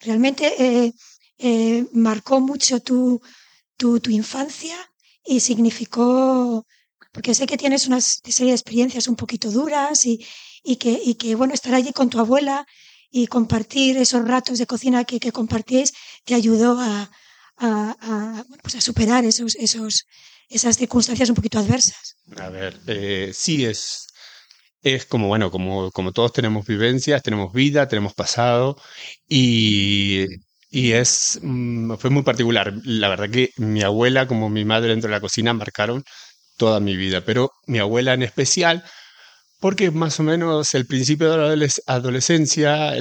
Realmente 0.00 0.44
eh, 0.58 0.92
eh, 1.38 1.86
marcó 1.92 2.40
mucho 2.40 2.80
tu, 2.80 3.20
tu, 3.76 4.00
tu 4.00 4.10
infancia 4.10 4.76
y 5.24 5.40
significó, 5.40 6.66
porque 7.12 7.34
sé 7.34 7.46
que 7.46 7.58
tienes 7.58 7.86
una 7.86 8.00
serie 8.00 8.52
de 8.52 8.56
experiencias 8.58 9.08
un 9.08 9.16
poquito 9.16 9.50
duras 9.50 10.06
y, 10.06 10.24
y, 10.62 10.76
que, 10.76 11.00
y 11.04 11.14
que, 11.14 11.34
bueno, 11.34 11.54
estar 11.54 11.74
allí 11.74 11.92
con 11.92 12.08
tu 12.08 12.18
abuela 12.18 12.66
y 13.10 13.26
compartir 13.26 13.96
esos 13.96 14.26
ratos 14.26 14.58
de 14.58 14.66
cocina 14.66 15.04
que, 15.04 15.18
que 15.18 15.32
compartís 15.32 15.92
te 16.24 16.34
ayudó 16.34 16.78
a, 16.80 17.10
a, 17.56 17.96
a, 18.00 18.44
pues 18.62 18.76
a 18.76 18.80
superar 18.80 19.24
esos, 19.24 19.56
esos, 19.56 20.06
esas 20.50 20.76
circunstancias 20.76 21.28
un 21.30 21.36
poquito 21.36 21.58
adversas. 21.58 22.16
A 22.36 22.48
ver, 22.50 22.78
eh, 22.86 23.30
sí 23.32 23.64
es, 23.64 24.08
es 24.82 25.06
como, 25.06 25.28
bueno, 25.28 25.50
como, 25.50 25.90
como 25.92 26.12
todos 26.12 26.32
tenemos 26.32 26.66
vivencias, 26.66 27.22
tenemos 27.22 27.52
vida, 27.52 27.88
tenemos 27.88 28.14
pasado 28.14 28.76
y 29.28 30.26
y 30.70 30.92
es, 30.92 31.38
mm, 31.42 31.94
fue 31.96 32.10
muy 32.10 32.22
particular. 32.22 32.72
La 32.84 33.08
verdad 33.08 33.30
que 33.30 33.50
mi 33.56 33.82
abuela 33.82 34.26
como 34.26 34.48
mi 34.48 34.64
madre 34.64 34.90
dentro 34.90 35.08
de 35.08 35.16
la 35.16 35.20
cocina 35.20 35.52
marcaron 35.52 36.04
toda 36.56 36.80
mi 36.80 36.96
vida, 36.96 37.24
pero 37.24 37.50
mi 37.66 37.78
abuela 37.78 38.14
en 38.14 38.22
especial, 38.22 38.84
porque 39.60 39.90
más 39.90 40.20
o 40.20 40.24
menos 40.24 40.74
el 40.74 40.86
principio 40.86 41.32
de 41.32 41.56
la 41.56 41.68
adolescencia, 41.86 42.94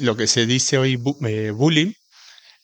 lo 0.00 0.16
que 0.16 0.26
se 0.28 0.46
dice 0.46 0.78
hoy 0.78 1.00
eh, 1.26 1.52
bullying, 1.52 1.92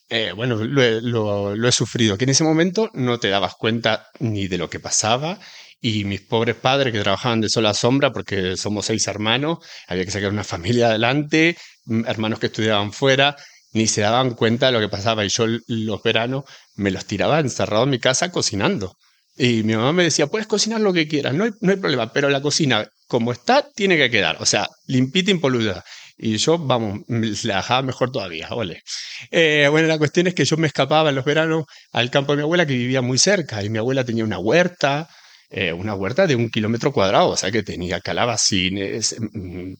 eh, 0.08 0.32
bueno, 0.34 0.56
lo, 0.56 1.68
he 1.68 1.73
sufrido, 1.73 2.18
que 2.18 2.25
en 2.25 2.30
ese 2.30 2.44
momento 2.44 2.90
no 2.94 3.18
te 3.18 3.28
dabas 3.28 3.54
cuenta 3.54 4.08
ni 4.20 4.49
de 4.49 4.58
lo 4.58 4.68
que 4.68 4.80
pasaba 4.80 5.38
y 5.80 6.04
mis 6.04 6.20
pobres 6.20 6.56
padres 6.56 6.92
que 6.92 7.00
trabajaban 7.00 7.40
de 7.40 7.49
sola 7.49 7.75
sombra 7.75 8.12
porque 8.12 8.56
somos 8.56 8.87
seis 8.87 9.06
hermanos, 9.06 9.58
había 9.87 10.04
que 10.04 10.11
sacar 10.11 10.30
una 10.30 10.44
familia 10.44 10.88
adelante, 10.88 11.56
mm, 11.87 12.06
hermanos 12.06 12.38
que 12.38 12.46
estudiaban 12.46 12.92
fuera, 12.92 13.37
ni 13.73 13.87
se 13.87 14.02
daban 14.02 14.34
cuenta 14.34 14.66
de 14.66 14.73
lo 14.73 14.80
que 14.80 14.88
pasaba 14.88 15.25
y 15.25 15.28
yo 15.28 15.46
los 15.66 16.02
veranos 16.02 16.44
me 16.76 16.90
los 16.90 17.06
tiraba 17.06 17.40
encerrado 17.40 17.84
en 17.84 17.90
mi 17.90 17.99
casa 17.99 18.30
cocinando. 18.30 18.96
Y 19.37 19.64
mi 19.64 19.75
mamá 19.75 19.92
me 19.92 20.04
decía, 20.04 20.28
puedes 20.28 20.46
cocinar 20.46 20.80
lo 20.80 20.92
que 20.92 21.08
quieras, 21.08 21.34
no 21.34 21.44
hay, 21.44 21.76
problema, 21.76 22.12
pero 22.12 22.28
la 22.30 22.40
cocina 22.40 22.87
como 23.08 23.32
está 23.32 23.68
tiene 23.75 23.96
que 23.96 24.11
quedar, 24.11 24.37
o 24.40 24.46
sea, 24.46 24.68
limpita, 24.87 25.30
impoluta. 25.32 25.84
Y 26.16 26.37
yo, 26.37 26.59
vamos, 26.59 27.00
la 27.44 27.56
dejaba 27.56 27.83
mejor 27.83 28.11
todavía, 28.12 28.49
ole. 28.50 28.83
Eh, 29.30 29.68
bueno, 29.71 29.88
la 29.88 29.99
cuestión 29.99 30.26
es 30.26 30.35
que 30.35 30.44
yo 30.44 30.56
me 30.56 30.66
escapaba 30.66 31.11
en 31.11 31.16
los 31.16 31.25
veranos 31.25 31.64
al 31.92 32.11
campo 32.11 32.33
de 32.33 32.38
mi 32.38 32.42
abuela 32.42 32.66
que 32.66 32.75
vivía 32.75 33.02
muy 33.02 33.18
cerca 33.18 33.62
y 33.62 33.71
mi 33.71 33.78
abuela 33.78 34.04
tenía 34.04 34.25
una 34.25 34.38
huerta, 34.38 35.09
eh, 35.50 35.73
una 35.73 35.94
huerta 35.94 36.26
de 36.26 36.37
un 36.37 36.50
kilómetro 36.50 36.92
cuadrado, 36.92 37.30
o 37.30 37.37
sea 37.37 37.50
que 37.50 37.62
tenía 37.62 38.00
calabacines, 38.00 39.16
mm, 39.33 39.75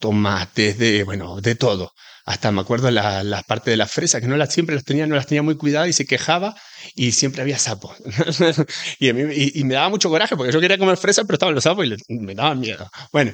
tomates, 0.00 0.78
de, 0.78 1.04
bueno, 1.04 1.40
de 1.40 1.54
todo. 1.54 1.92
Hasta 2.24 2.52
me 2.52 2.60
acuerdo 2.60 2.90
la, 2.90 3.22
la 3.24 3.42
parte 3.42 3.70
de 3.70 3.76
las 3.76 3.90
fresas, 3.90 4.20
que 4.20 4.26
no 4.26 4.36
las 4.36 4.52
siempre 4.52 4.74
las 4.74 4.84
tenía, 4.84 5.06
no 5.06 5.14
las 5.14 5.26
tenía 5.26 5.42
muy 5.42 5.56
cuidadas 5.56 5.88
y 5.88 5.92
se 5.92 6.06
quejaba 6.06 6.54
y 6.94 7.12
siempre 7.12 7.42
había 7.42 7.58
sapos. 7.58 7.96
y, 8.98 9.08
y, 9.08 9.64
me 9.64 9.74
daba 9.74 9.88
mucho 9.88 10.08
coraje 10.08 10.36
porque 10.36 10.52
yo 10.52 10.60
quería 10.60 10.78
comer 10.78 10.96
fresas, 10.96 11.24
pero 11.26 11.34
estaban 11.34 11.54
los 11.54 11.64
sapos 11.64 11.86
y 11.86 12.18
me 12.18 12.34
daban 12.34 12.60
miedo. 12.60 12.88
Bueno, 13.12 13.32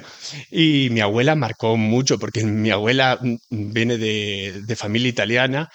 y 0.51 0.89
mi 0.91 1.01
abuela 1.01 1.35
marcó 1.35 1.77
mucho 1.77 2.19
porque 2.19 2.43
mi 2.43 2.69
abuela 2.69 3.19
mm, 3.21 3.35
viene 3.49 3.97
de, 3.97 4.61
de 4.65 4.75
familia 4.75 5.09
italiana 5.09 5.69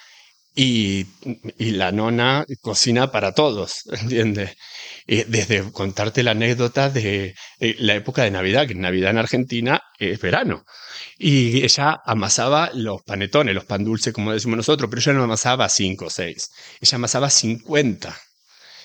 y, 0.55 1.05
la 1.57 1.91
nona 1.91 2.45
cocina 2.61 3.11
para 3.11 3.33
todos, 3.33 3.83
¿entiendes? 4.01 4.55
desde 5.07 5.71
contarte 5.71 6.23
la 6.23 6.31
anécdota 6.31 6.89
de 6.89 7.35
eh, 7.59 7.75
la 7.79 7.95
época 7.95 8.23
de 8.23 8.31
Navidad, 8.31 8.67
que 8.67 8.73
en 8.73 8.81
Navidad 8.81 9.11
en 9.11 9.17
Argentina 9.17 9.81
es 9.99 10.19
verano. 10.19 10.63
Y 11.17 11.63
ella 11.63 12.01
amasaba 12.05 12.71
los 12.73 13.01
panetones, 13.03 13.55
los 13.55 13.65
pan 13.65 13.83
dulces, 13.83 14.13
como 14.13 14.31
decimos 14.31 14.57
nosotros, 14.57 14.89
pero 14.89 15.01
ella 15.01 15.13
no 15.13 15.23
amasaba 15.23 15.67
cinco 15.69 16.05
o 16.05 16.09
seis, 16.09 16.49
ella 16.81 16.95
amasaba 16.95 17.29
50. 17.29 18.15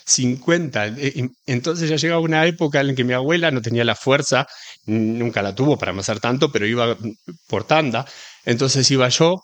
50. 0.04 0.86
Eh, 0.86 1.28
entonces 1.46 1.90
ya 1.90 1.96
llegaba 1.96 2.20
una 2.20 2.46
época 2.46 2.80
en 2.80 2.96
que 2.96 3.04
mi 3.04 3.12
abuela 3.12 3.50
no 3.50 3.60
tenía 3.60 3.84
la 3.84 3.94
fuerza, 3.94 4.46
nunca 4.86 5.42
la 5.42 5.54
tuvo 5.54 5.78
para 5.78 5.92
amasar 5.92 6.18
tanto, 6.18 6.50
pero 6.50 6.66
iba 6.66 6.96
por 7.46 7.64
tanda. 7.64 8.06
Entonces 8.44 8.90
iba 8.90 9.08
yo 9.10 9.42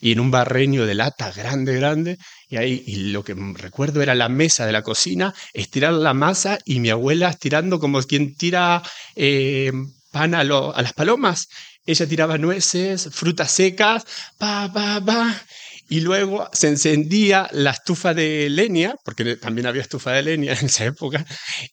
y 0.00 0.12
en 0.12 0.20
un 0.20 0.30
barreño 0.30 0.86
de 0.86 0.94
lata 0.94 1.30
grande, 1.32 1.74
grande, 1.74 2.18
y 2.48 2.56
ahí 2.56 2.84
lo 3.12 3.24
que 3.24 3.34
recuerdo 3.54 4.02
era 4.02 4.14
la 4.14 4.28
mesa 4.28 4.66
de 4.66 4.72
la 4.72 4.82
cocina, 4.82 5.34
estirar 5.52 5.92
la 5.92 6.14
masa 6.14 6.58
y 6.64 6.80
mi 6.80 6.90
abuela 6.90 7.28
estirando 7.28 7.78
como 7.78 8.02
quien 8.02 8.34
tira 8.36 8.82
eh, 9.16 9.72
pan 10.10 10.34
a, 10.34 10.40
a, 10.40 10.82
las 10.82 10.92
palomas. 10.94 11.48
Ella 11.84 12.06
tiraba 12.06 12.38
nueces, 12.38 13.08
frutas 13.12 13.50
secas, 13.50 14.04
pa, 14.38 14.70
pa, 14.72 15.00
pa. 15.04 15.42
Y 15.90 16.00
luego 16.00 16.48
se 16.52 16.68
encendía 16.68 17.48
la 17.52 17.70
estufa 17.70 18.12
de 18.12 18.50
leña, 18.50 18.94
porque 19.04 19.36
también 19.36 19.66
había 19.66 19.82
estufa 19.82 20.12
de 20.12 20.22
leña 20.22 20.52
en 20.52 20.66
esa 20.66 20.84
época, 20.84 21.24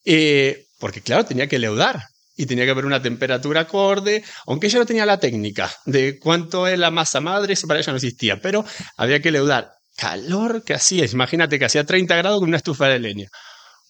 eh, 0.06 0.68
porque 0.80 1.02
claro, 1.02 1.26
tenía 1.26 1.48
que 1.48 1.60
leudar 1.60 2.02
y 2.36 2.46
tenía 2.46 2.66
que 2.66 2.72
haber 2.72 2.86
una 2.86 3.02
temperatura 3.02 3.62
acorde, 3.62 4.24
aunque 4.46 4.68
ella 4.68 4.80
no 4.80 4.86
tenía 4.86 5.06
la 5.06 5.20
técnica 5.20 5.72
de 5.86 6.20
cuánto 6.20 6.68
es 6.68 6.78
la 6.78 6.92
masa 6.92 7.22
madre, 7.22 7.54
eso 7.54 7.68
para 7.68 7.80
ella 7.80 7.92
no 7.92 7.98
existía, 7.98 8.42
pero 8.42 8.66
había 8.98 9.22
que 9.22 9.32
leudar. 9.32 9.72
Calor 9.98 10.64
que 10.64 10.74
hacía, 10.74 11.06
imagínate 11.06 11.58
que 11.58 11.66
hacía 11.66 11.86
30 11.86 12.16
grados 12.18 12.40
con 12.40 12.50
una 12.50 12.58
estufa 12.58 12.88
de 12.88 13.00
leña. 13.00 13.30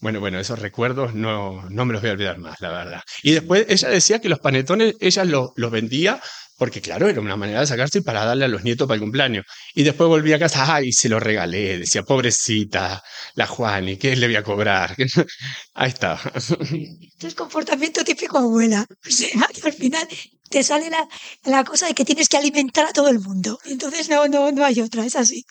Bueno, 0.02 0.20
bueno, 0.20 0.40
esos 0.40 0.60
recuerdos 0.60 1.16
no, 1.16 1.68
no 1.70 1.86
me 1.86 1.94
los 1.94 2.02
voy 2.02 2.12
a 2.12 2.14
olvidar 2.14 2.38
más, 2.38 2.60
la 2.60 2.70
verdad. 2.70 3.02
Y 3.24 3.32
después 3.32 3.66
ella 3.70 3.90
decía 3.90 4.20
que 4.20 4.30
los 4.30 4.40
panetones 4.40 4.96
ella 5.00 5.24
los, 5.26 5.50
los 5.56 5.72
vendía 5.72 6.22
porque 6.58 6.82
claro, 6.82 7.10
era 7.10 7.22
una 7.22 7.36
manera 7.36 7.60
de 7.60 7.68
sacarse 7.68 8.02
para 8.02 8.24
darle 8.24 8.46
a 8.46 8.48
los 8.48 8.64
nietos 8.64 8.88
para 8.88 8.96
el 8.96 9.02
cumpleaños. 9.02 9.46
Y 9.74 9.84
después 9.84 10.08
volví 10.08 10.32
a 10.34 10.40
casa, 10.40 10.76
ay, 10.76 10.92
se 10.92 11.10
lo 11.10 11.20
regalé, 11.20 11.80
decía, 11.80 12.04
pobrecita, 12.04 13.04
la 13.36 13.48
Juani, 13.48 13.98
¿qué 13.98 14.16
le 14.16 14.28
voy 14.28 14.36
a 14.36 14.44
cobrar? 14.44 14.96
Ahí 15.74 15.90
está. 15.90 16.20
Esto 16.36 17.28
es 17.28 17.36
comportamiento 17.36 18.04
típico 18.04 18.38
abuela. 18.38 18.86
O 18.90 19.10
sea, 19.10 19.48
que 19.54 19.68
al 19.68 19.74
final 19.74 20.08
te 20.50 20.64
sale 20.64 20.90
la, 20.90 21.08
la, 21.44 21.64
cosa 21.64 21.88
de 21.88 21.94
que 21.94 22.06
tienes 22.06 22.30
que 22.30 22.38
alimentar 22.38 22.86
a 22.86 22.94
todo 22.94 23.10
el 23.10 23.20
mundo. 23.20 23.60
Entonces 23.66 24.10
no, 24.10 24.28
no, 24.28 24.52
no 24.52 24.64
hay 24.64 24.80
otra, 24.82 25.06
es 25.06 25.16
así. 25.16 25.44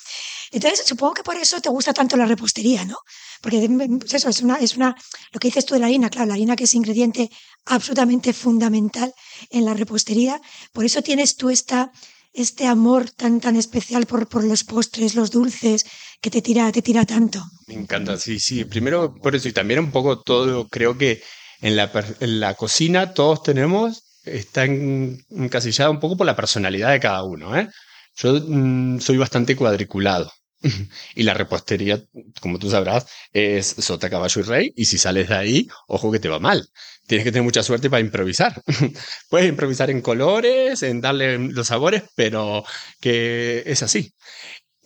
Entonces 0.54 0.86
supongo 0.86 1.14
que 1.14 1.24
por 1.24 1.36
eso 1.36 1.60
te 1.60 1.68
gusta 1.68 1.92
tanto 1.92 2.16
la 2.16 2.26
repostería, 2.26 2.84
¿no? 2.84 2.96
Porque 3.40 3.68
eso 4.12 4.28
es 4.28 4.40
una, 4.40 4.56
es 4.56 4.76
una, 4.76 4.94
lo 5.32 5.40
que 5.40 5.48
dices 5.48 5.66
tú 5.66 5.74
de 5.74 5.80
la 5.80 5.86
harina, 5.86 6.08
claro, 6.08 6.28
la 6.28 6.34
harina 6.34 6.54
que 6.54 6.64
es 6.64 6.74
ingrediente 6.74 7.28
absolutamente 7.66 8.32
fundamental 8.32 9.12
en 9.50 9.64
la 9.64 9.74
repostería. 9.74 10.40
Por 10.72 10.84
eso 10.84 11.02
tienes 11.02 11.34
tú 11.34 11.50
esta, 11.50 11.90
este 12.32 12.68
amor 12.68 13.10
tan, 13.10 13.40
tan 13.40 13.56
especial 13.56 14.06
por, 14.06 14.28
por 14.28 14.44
los 14.44 14.62
postres, 14.62 15.16
los 15.16 15.32
dulces, 15.32 15.86
que 16.20 16.30
te 16.30 16.40
tira, 16.40 16.70
te 16.70 16.82
tira 16.82 17.04
tanto. 17.04 17.42
Me 17.66 17.74
encanta, 17.74 18.16
sí, 18.16 18.38
sí. 18.38 18.64
Primero 18.64 19.12
por 19.12 19.34
eso 19.34 19.48
y 19.48 19.52
también 19.52 19.80
un 19.80 19.90
poco 19.90 20.20
todo, 20.20 20.68
creo 20.68 20.96
que 20.96 21.20
en 21.62 21.74
la, 21.74 21.90
en 22.20 22.38
la 22.38 22.54
cocina 22.54 23.12
todos 23.12 23.42
tenemos, 23.42 24.04
está 24.24 24.66
encasillada 24.66 25.90
un 25.90 25.98
poco 25.98 26.16
por 26.16 26.26
la 26.26 26.36
personalidad 26.36 26.92
de 26.92 27.00
cada 27.00 27.24
uno. 27.24 27.58
¿eh? 27.58 27.68
Yo 28.14 28.34
mm, 28.34 29.00
soy 29.00 29.16
bastante 29.16 29.56
cuadriculado. 29.56 30.30
y 31.14 31.22
la 31.22 31.34
repostería, 31.34 32.02
como 32.40 32.58
tú 32.58 32.70
sabrás, 32.70 33.06
es 33.32 33.66
sota, 33.78 34.10
caballo 34.10 34.40
y 34.40 34.44
rey. 34.44 34.72
Y 34.76 34.86
si 34.86 34.98
sales 34.98 35.28
de 35.28 35.34
ahí, 35.36 35.68
ojo 35.86 36.10
que 36.12 36.18
te 36.20 36.28
va 36.28 36.38
mal. 36.38 36.66
Tienes 37.06 37.24
que 37.24 37.32
tener 37.32 37.44
mucha 37.44 37.62
suerte 37.62 37.90
para 37.90 38.00
improvisar. 38.00 38.62
Puedes 39.28 39.48
improvisar 39.48 39.90
en 39.90 40.00
colores, 40.00 40.82
en 40.82 41.00
darle 41.00 41.38
los 41.38 41.66
sabores, 41.68 42.04
pero 42.16 42.64
que 43.00 43.62
es 43.66 43.82
así. 43.82 44.12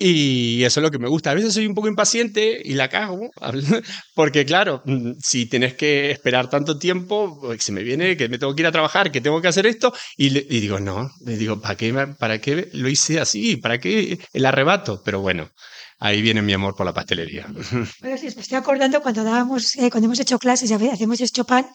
Y 0.01 0.63
eso 0.63 0.79
es 0.79 0.83
lo 0.83 0.91
que 0.93 0.99
me 0.99 1.09
gusta. 1.09 1.33
A 1.33 1.35
veces 1.35 1.53
soy 1.53 1.67
un 1.67 1.75
poco 1.75 1.89
impaciente 1.89 2.61
y 2.65 2.75
la 2.75 2.89
cago, 2.89 3.31
porque 4.15 4.45
claro, 4.45 4.81
mm, 4.85 5.13
si 5.21 5.47
tienes 5.47 5.75
que 5.75 6.13
esperar 6.13 6.49
tanto 6.49 6.79
tiempo, 6.79 7.39
pues, 7.41 7.65
se 7.65 7.73
me 7.73 7.83
viene 7.83 8.17
que 8.17 8.29
me 8.29 8.39
tengo 8.39 8.55
que 8.55 8.63
ir 8.63 8.67
a 8.69 8.73
trabajar, 8.73 9.11
que 9.11 9.21
tengo 9.21 9.43
que 9.43 9.49
hacer 9.49 9.67
esto, 9.67 9.93
y, 10.17 10.29
digo, 10.29 10.79
no, 10.79 11.11
le 11.25 11.37
digo, 11.37 11.61
¿para 11.61 11.77
qué, 11.77 11.93
¿para 12.19 12.41
qué 12.41 12.69
lo 12.75 12.89
hice 12.89 13.19
así? 13.19 13.57
¿Para 13.57 13.79
qué 13.79 14.19
el 14.33 14.47
arrebato? 14.47 15.03
Pero 15.05 15.21
bueno, 15.21 15.51
ahí 15.99 16.23
viene 16.23 16.43
mi 16.43 16.53
amor 16.53 16.77
por 16.77 16.87
la 16.87 16.95
pastelería. 16.95 17.47
Bueno, 18.01 18.17
sí, 18.19 18.29
me 18.37 18.43
estoy 18.43 18.57
acordando 18.57 19.03
cuando 19.03 19.25
dábamos, 19.25 19.75
eh, 19.77 19.91
cuando 19.91 20.07
hemos 20.07 20.21
hecho 20.21 20.39
clases, 20.39 20.69
ya 20.71 20.77
hacemos 20.77 21.21
hecho 21.21 21.45
pan, 21.45 21.67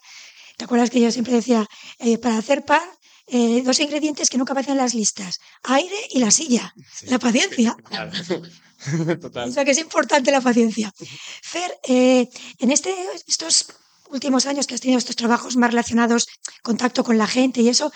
¿te 0.57 0.63
acuerdas 0.63 0.89
que 0.89 1.01
yo 1.01 1.11
siempre 1.11 1.33
decía, 1.33 1.65
eh, 1.99 2.17
para 2.17 2.37
hacer 2.37 2.63
pan 2.63 2.81
eh, 3.27 3.61
dos 3.63 3.79
ingredientes 3.79 4.29
que 4.29 4.37
nunca 4.37 4.51
aparecen 4.51 4.73
en 4.73 4.79
las 4.79 4.93
listas, 4.93 5.39
aire 5.63 5.95
y 6.11 6.19
la 6.19 6.29
silla, 6.29 6.73
la 7.03 7.19
paciencia. 7.19 7.75
Total. 9.21 9.49
O 9.49 9.51
sea 9.51 9.63
que 9.63 9.71
es 9.71 9.77
importante 9.77 10.29
la 10.29 10.41
paciencia. 10.41 10.93
Fer, 11.41 11.79
eh, 11.87 12.27
en 12.59 12.71
este, 12.71 12.93
estos 13.25 13.67
últimos 14.09 14.45
años 14.45 14.67
que 14.67 14.75
has 14.75 14.81
tenido 14.81 14.97
estos 14.97 15.15
trabajos 15.15 15.55
más 15.55 15.69
relacionados, 15.69 16.27
contacto 16.63 17.05
con 17.05 17.17
la 17.17 17.27
gente 17.27 17.61
y 17.61 17.69
eso, 17.69 17.93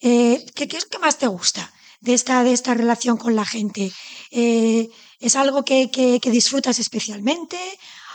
eh, 0.00 0.46
¿qué, 0.54 0.64
es 0.64 0.84
lo 0.84 0.88
que 0.88 0.98
más 0.98 1.18
te 1.18 1.26
gusta 1.26 1.70
de 2.00 2.14
esta, 2.14 2.42
de 2.42 2.54
esta 2.54 2.72
relación 2.72 3.18
con 3.18 3.36
la 3.36 3.44
gente? 3.44 3.92
¿Es 4.30 5.36
algo 5.36 5.62
que, 5.62 5.90
que, 5.90 6.30
disfrutas 6.30 6.78
especialmente? 6.78 7.58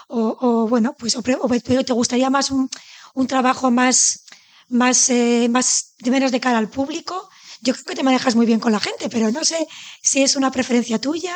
O, 0.08 0.68
bueno, 0.68 0.96
pues 0.98 1.16
o, 1.16 1.22
te 1.22 1.94
gustaría 1.94 2.32
más 2.32 2.50
un, 2.50 2.70
un 3.14 3.28
trabajo 3.28 3.70
más 3.70 4.25
más, 4.70 5.10
eh, 5.10 5.48
más 5.50 5.96
menos 6.06 6.32
de 6.32 6.40
cara 6.40 6.58
al 6.58 6.70
público. 6.70 7.30
Yo 7.62 7.74
creo 7.74 7.86
que 7.86 7.96
te 7.96 8.04
manejas 8.04 8.36
muy 8.36 8.46
bien 8.46 8.60
con 8.60 8.72
la 8.72 8.80
gente, 8.80 9.10
pero 9.10 9.32
no 9.32 9.44
sé 9.44 9.66
si 10.02 10.22
es 10.22 10.36
una 10.36 10.52
preferencia 10.52 11.00
tuya. 11.00 11.36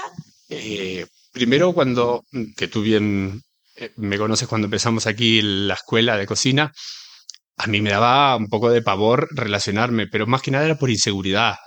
Eh, 0.49 1.05
primero, 1.31 1.73
cuando, 1.73 2.25
que 2.55 2.67
tú 2.67 2.81
bien 2.81 3.41
eh, 3.75 3.91
me 3.97 4.17
conoces 4.17 4.47
cuando 4.47 4.65
empezamos 4.65 5.07
aquí 5.07 5.41
la 5.41 5.75
escuela 5.75 6.17
de 6.17 6.25
cocina, 6.25 6.71
a 7.57 7.67
mí 7.67 7.81
me 7.81 7.89
daba 7.91 8.35
un 8.35 8.47
poco 8.47 8.69
de 8.69 8.81
pavor 8.81 9.27
relacionarme, 9.31 10.07
pero 10.07 10.27
más 10.27 10.41
que 10.41 10.51
nada 10.51 10.65
era 10.65 10.77
por 10.77 10.89
inseguridad. 10.89 11.57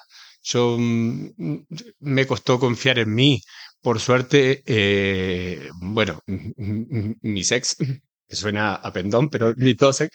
Yo 0.42 0.76
mm, 0.78 1.64
me 2.00 2.26
costó 2.26 2.58
confiar 2.58 2.98
en 2.98 3.14
mí. 3.14 3.40
Por 3.80 3.98
suerte, 3.98 4.62
bueno, 5.80 6.20
mi 6.26 7.42
sex 7.42 7.76
que 8.32 8.36
suena 8.36 8.76
a 8.76 8.90
pendón, 8.94 9.28
pero 9.28 9.52
mi 9.58 9.74
tose 9.74 10.08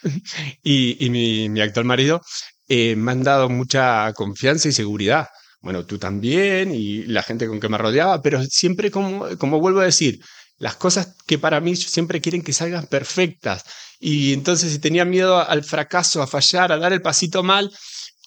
y, 0.64 1.06
y 1.06 1.10
mi, 1.12 1.62
actual 1.62 1.86
marido 1.86 2.20
eh, 2.68 2.96
me 2.96 3.12
han 3.12 3.22
dado 3.22 3.48
mucha 3.48 4.12
confianza 4.14 4.68
y 4.68 4.72
seguridad. 4.72 5.28
bueno, 5.62 5.86
tú 5.86 6.00
también 6.00 6.74
y 6.74 7.04
la 7.04 7.22
gente 7.22 7.48
con 7.48 7.60
que 7.60 7.70
me 7.70 7.78
rodeaba, 7.78 8.24
pero 8.24 8.44
siempre 8.46 8.90
como, 8.90 9.38
como 9.38 9.60
vuelvo 9.60 9.82
a 9.82 9.86
decir, 9.86 10.20
las 10.58 10.78
cosas 10.78 11.16
que 11.28 11.38
para 11.38 11.60
mí 11.62 11.76
siempre 11.76 12.20
quieren 12.20 12.42
que 12.42 12.54
salgan 12.54 12.88
perfectas. 12.88 13.64
Y 14.00 14.34
entonces 14.34 14.72
si 14.72 14.80
tenía 14.80 15.06
miedo 15.06 15.38
al 15.38 15.64
fracaso, 15.64 16.24
a 16.24 16.28
fallar, 16.28 16.72
a 16.72 16.78
dar 16.78 16.94
el 16.94 17.04
pasito 17.04 17.44
mal, 17.44 17.72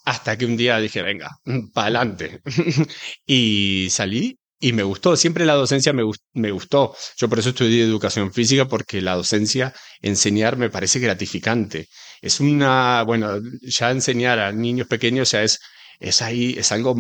hasta 0.04 0.38
que 0.38 0.46
un 0.46 0.56
día 0.56 0.78
dije, 0.78 1.02
venga, 1.02 1.30
para 1.74 1.86
adelante. 1.86 2.42
y 3.26 3.88
salí 3.90 4.39
y 4.60 4.72
me 4.74 4.82
gustó. 4.82 5.16
Siempre 5.16 5.46
la 5.46 5.54
docencia 5.54 5.92
me, 5.92 6.04
me, 6.34 6.50
gustó. 6.52 6.94
Yo 7.16 7.28
por 7.28 7.38
eso 7.38 7.50
estudié 7.50 7.82
educación 7.82 8.32
física, 8.32 8.66
porque 8.68 9.00
la 9.00 9.16
docencia, 9.16 9.74
enseñar 10.02 10.56
me 10.56 10.70
parece 10.70 11.00
gratificante. 11.00 11.88
Es 12.20 12.40
una, 12.40 13.02
bueno, 13.04 13.40
ya 13.62 13.90
enseñar 13.90 14.38
a 14.38 14.52
niños 14.52 14.86
pequeños 14.86 15.30
ya 15.32 15.42
es, 15.42 15.58
es 15.98 16.22
ahí, 16.22 16.54
es 16.58 16.72
algo, 16.72 16.96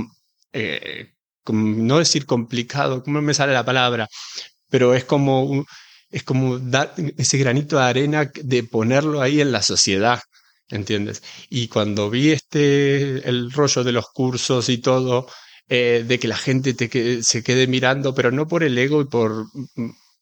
eh, 0.52 1.12
no 1.52 1.98
decir 1.98 2.26
complicado, 2.26 3.02
¿cómo 3.02 3.20
me 3.22 3.34
sale 3.34 3.52
la 3.52 3.64
palabra? 3.64 4.08
Pero 4.70 4.94
es 4.94 5.04
como, 5.04 5.64
es 6.10 6.22
como 6.24 6.58
dar 6.58 6.94
ese 7.18 7.38
granito 7.38 7.76
de 7.76 7.84
arena 7.84 8.30
de 8.34 8.64
ponerlo 8.64 9.20
ahí 9.20 9.40
en 9.40 9.52
la 9.52 9.62
sociedad. 9.62 10.20
¿entiendes? 10.70 11.22
Y 11.48 11.68
cuando 11.68 12.10
vi 12.10 12.30
este, 12.30 13.28
el 13.28 13.50
rollo 13.52 13.84
de 13.84 13.92
los 13.92 14.06
cursos 14.10 14.68
y 14.68 14.78
todo, 14.78 15.26
eh, 15.70 16.04
de 16.06 16.18
que 16.18 16.28
la 16.28 16.36
gente 16.36 16.74
te 16.74 17.22
se 17.22 17.42
quede 17.44 17.66
mirando, 17.68 18.14
pero 18.14 18.30
no 18.32 18.48
por 18.48 18.64
el 18.64 18.76
ego 18.76 19.00
y 19.02 19.06
por, 19.06 19.46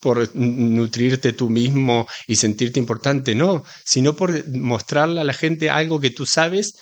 por 0.00 0.30
nutrirte 0.36 1.32
tú 1.32 1.50
mismo 1.50 2.06
y 2.26 2.36
sentirte 2.36 2.78
importante, 2.78 3.34
no, 3.34 3.64
sino 3.84 4.14
por 4.14 4.46
mostrarle 4.48 5.20
a 5.20 5.24
la 5.24 5.32
gente 5.32 5.70
algo 5.70 6.00
que 6.00 6.10
tú 6.10 6.26
sabes 6.26 6.74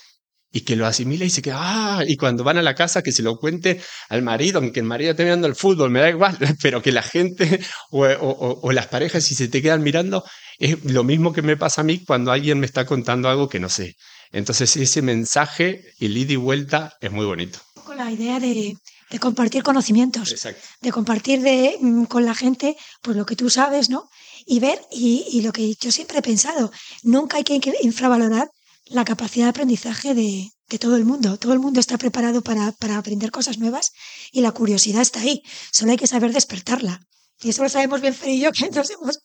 y 0.51 0.61
que 0.61 0.75
lo 0.75 0.85
asimila 0.85 1.25
y 1.25 1.29
se 1.29 1.41
queda, 1.41 1.57
ah, 1.59 2.03
y 2.05 2.17
cuando 2.17 2.43
van 2.43 2.57
a 2.57 2.61
la 2.61 2.75
casa 2.75 3.03
que 3.03 3.11
se 3.11 3.23
lo 3.23 3.37
cuente 3.37 3.81
al 4.09 4.21
marido, 4.21 4.59
aunque 4.59 4.79
el 4.81 4.85
marido 4.85 5.11
esté 5.11 5.23
mirando 5.23 5.47
el 5.47 5.55
fútbol, 5.55 5.89
me 5.91 5.99
da 5.99 6.09
igual, 6.09 6.37
pero 6.61 6.81
que 6.81 6.91
la 6.91 7.03
gente 7.03 7.59
o, 7.91 8.05
o, 8.05 8.59
o 8.61 8.71
las 8.71 8.87
parejas 8.87 9.23
si 9.23 9.35
se 9.35 9.47
te 9.47 9.61
quedan 9.61 9.83
mirando, 9.83 10.23
es 10.59 10.83
lo 10.85 11.03
mismo 11.03 11.33
que 11.33 11.41
me 11.41 11.57
pasa 11.57 11.81
a 11.81 11.83
mí 11.85 12.03
cuando 12.05 12.31
alguien 12.31 12.59
me 12.59 12.65
está 12.65 12.85
contando 12.85 13.29
algo 13.29 13.49
que 13.49 13.59
no 13.59 13.69
sé. 13.69 13.95
Entonces 14.31 14.75
ese 14.77 15.01
mensaje, 15.01 15.83
el 15.99 16.17
ida 16.17 16.33
y 16.33 16.35
vuelta, 16.35 16.93
es 17.01 17.11
muy 17.11 17.25
bonito. 17.25 17.59
Con 17.87 17.97
la 17.97 18.11
idea 18.11 18.37
de, 18.41 18.77
de 19.09 19.19
compartir 19.19 19.63
conocimientos, 19.63 20.35
de 20.81 20.91
compartir 20.91 21.41
de, 21.41 21.77
mm, 21.79 22.03
con 22.13 22.25
la 22.25 22.35
gente 22.35 22.75
pues 23.01 23.15
lo 23.15 23.25
que 23.25 23.37
tú 23.37 23.49
sabes, 23.49 23.89
¿no? 23.89 24.09
Y 24.45 24.59
ver, 24.59 24.79
y, 24.91 25.25
y, 25.31 25.41
lo 25.41 25.53
que 25.53 25.73
yo 25.75 25.89
siempre 25.91 26.19
he 26.19 26.21
pensado, 26.21 26.69
nunca 27.03 27.37
hay 27.37 27.45
que 27.45 27.61
infravalorar 27.81 28.49
la 28.87 29.05
capacidad 29.05 29.45
de 29.45 29.49
aprendizaje 29.51 30.13
de, 30.13 30.51
de 30.67 30.79
todo 30.79 30.97
el 30.97 31.05
mundo. 31.05 31.37
Todo 31.37 31.53
el 31.53 31.59
mundo 31.59 31.79
está 31.79 31.97
preparado 31.97 32.41
para, 32.41 32.73
para 32.73 32.97
aprender 32.97 33.31
cosas 33.31 33.57
nuevas 33.57 33.93
y 34.33 34.41
la 34.41 34.51
curiosidad 34.51 35.01
está 35.01 35.21
ahí. 35.21 35.41
Solo 35.71 35.91
hay 35.91 35.97
que 35.97 36.07
saber 36.07 36.33
despertarla. 36.33 36.99
Y 37.41 37.49
eso 37.51 37.63
lo 37.63 37.69
sabemos 37.69 38.01
bien 38.01 38.15
Fer 38.15 38.29
y 38.29 38.41
yo, 38.41 38.51
que 38.57 38.69
nos 38.69 38.89
hemos 38.89 39.19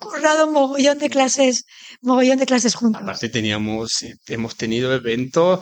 currado 0.00 0.48
un 0.48 0.54
mogollón 0.54 0.98
de 0.98 1.08
clases, 1.08 1.66
mogollón 2.00 2.38
de 2.38 2.46
clases 2.46 2.74
juntos. 2.74 3.02
Aparte 3.02 3.28
teníamos, 3.28 4.02
eh, 4.02 4.16
hemos 4.26 4.56
tenido 4.56 4.92
eventos 4.92 5.60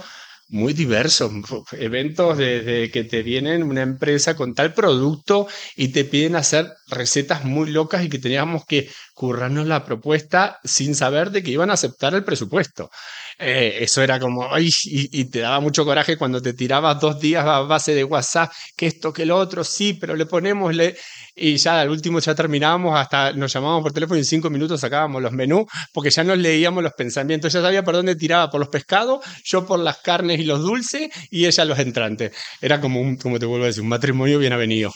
muy 0.49 0.73
diversos, 0.73 1.33
eventos 1.73 2.39
de, 2.39 2.91
que 2.93 3.05
te 3.05 3.23
vienen 3.23 3.63
una 3.63 3.83
empresa 3.83 4.37
con 4.37 4.55
tal 4.55 4.75
producto 4.75 5.49
y 5.77 5.89
te 5.89 6.05
piden 6.05 6.37
hacer 6.37 6.73
recetas 6.89 7.45
muy 7.45 7.71
locas 7.71 8.05
y 8.05 8.09
que 8.09 8.19
teníamos 8.19 8.65
que 8.65 8.89
currarnos 9.17 9.67
la 9.67 9.83
propuesta 9.83 10.61
sin 10.63 10.95
saber 10.95 11.31
de 11.31 11.43
que 11.43 11.51
iban 11.51 11.71
a 11.71 11.73
aceptar 11.73 12.15
el 12.15 12.23
presupuesto. 12.23 12.91
Eh, 13.39 13.79
eso 13.81 14.03
era 14.03 14.21
como, 14.21 14.53
ay, 14.53 14.69
y, 14.85 15.25
te 15.31 15.41
daba 15.41 15.59
mucho 15.61 15.87
coraje 15.87 16.19
cuando 16.19 16.43
te 16.43 16.53
tirabas 16.53 17.01
dos 17.01 17.19
días 17.19 17.43
a 17.47 17.61
base 17.61 17.95
de 17.95 18.05
WhatsApp, 18.05 18.53
que 18.77 18.87
esto, 18.87 19.15
que 19.15 19.25
lo 19.25 19.39
otro, 19.39 19.65
sí, 19.65 19.95
pero 19.95 20.17
le 20.17 20.27
ponemos, 20.27 20.75
le, 20.75 20.97
y 21.35 21.57
ya 21.57 21.81
al 21.81 21.89
último 21.89 22.19
ya 22.19 22.35
terminábamos, 22.35 22.95
hasta 22.95 23.33
nos 23.33 23.51
llamábamos 23.55 23.85
por 23.85 23.95
teléfono 23.95 24.19
y 24.19 24.21
en 24.21 24.27
cinco 24.27 24.51
minutos 24.51 24.83
sacábamos 24.83 25.23
los 25.23 25.33
menús, 25.33 25.65
porque 25.95 26.11
ya 26.11 26.23
nos 26.23 26.37
leíamos 26.37 26.83
los 26.83 26.93
pensamientos, 26.93 27.55
ya 27.55 27.63
sabía 27.63 27.83
por 27.83 27.95
dónde 27.95 28.17
tiraba, 28.17 28.51
por 28.51 28.61
los 28.61 28.69
pescados, 28.69 29.25
yo 29.45 29.67
por 29.67 29.79
las 29.79 29.97
carnes 29.97 30.41
y 30.41 30.45
los 30.45 30.61
dulces, 30.61 31.09
y 31.31 31.47
ella 31.47 31.65
los 31.65 31.79
entrantes. 31.79 32.33
Era 32.61 32.83
como 32.83 33.01
un, 33.01 33.17
como 33.17 33.39
te 33.39 33.47
vuelvo 33.47 33.65
a 33.65 33.69
decir, 33.69 33.83
un 33.83 33.89
matrimonio 33.89 34.39
bien 34.39 34.53
avenido. 34.53 34.93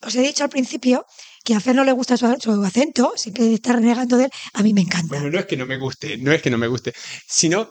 Os 0.00 0.14
he 0.14 0.22
dicho 0.22 0.44
al 0.44 0.50
principio 0.50 1.04
que 1.46 1.54
a 1.54 1.60
Fer 1.60 1.76
no 1.76 1.84
le 1.84 1.92
gusta 1.92 2.16
su, 2.16 2.26
acento, 2.26 3.12
siempre 3.16 3.54
está 3.54 3.72
renegando 3.72 4.16
de 4.16 4.24
él, 4.24 4.30
a 4.52 4.62
mí 4.64 4.74
me 4.74 4.80
encanta. 4.80 5.06
Bueno, 5.08 5.30
no 5.30 5.38
es 5.38 5.46
que 5.46 5.56
no 5.56 5.64
me 5.64 5.78
guste, 5.78 6.18
no 6.18 6.32
es 6.32 6.42
que 6.42 6.50
no 6.50 6.58
me 6.58 6.66
guste, 6.66 6.92
sino 7.26 7.70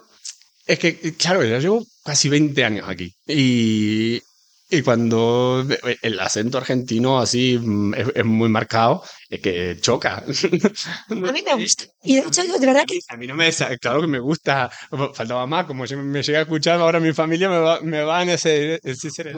es 0.66 0.78
que, 0.78 1.14
claro, 1.14 1.44
yo 1.44 1.58
llevo 1.58 1.86
casi 2.02 2.30
20 2.30 2.64
años 2.64 2.88
aquí 2.88 3.14
y 3.26 4.22
y 4.68 4.82
cuando 4.82 5.64
el 6.02 6.18
acento 6.18 6.58
argentino 6.58 7.20
así 7.20 7.56
mm, 7.56 7.94
es, 8.14 8.24
muy 8.24 8.48
marcado, 8.48 9.04
es 9.28 9.40
que 9.40 9.78
choca. 9.80 10.24
A 11.08 11.14
mí 11.14 11.42
me 11.42 11.54
gusta. 11.54 11.84
Y 12.02 12.16
de 12.16 12.22
hecho, 12.22 12.42
de 12.42 12.66
verdad 12.66 12.84
que... 12.86 13.00
A 13.08 13.16
mí 13.16 13.26
no 13.26 13.34
me... 13.34 13.50
Claro 13.80 14.00
que 14.00 14.06
me 14.06 14.18
gusta. 14.18 14.70
Faltaba 15.14 15.46
más. 15.46 15.66
Como 15.66 15.86
si 15.86 15.96
me 15.96 16.22
llega 16.22 16.38
a 16.38 16.42
escuchar 16.42 16.80
ahora 16.80 17.00
mi 17.00 17.12
familia, 17.12 17.48
me, 17.48 17.58
va, 17.58 17.80
me 17.80 18.02
van 18.02 18.28
a 18.28 18.34
ese, 18.34 18.80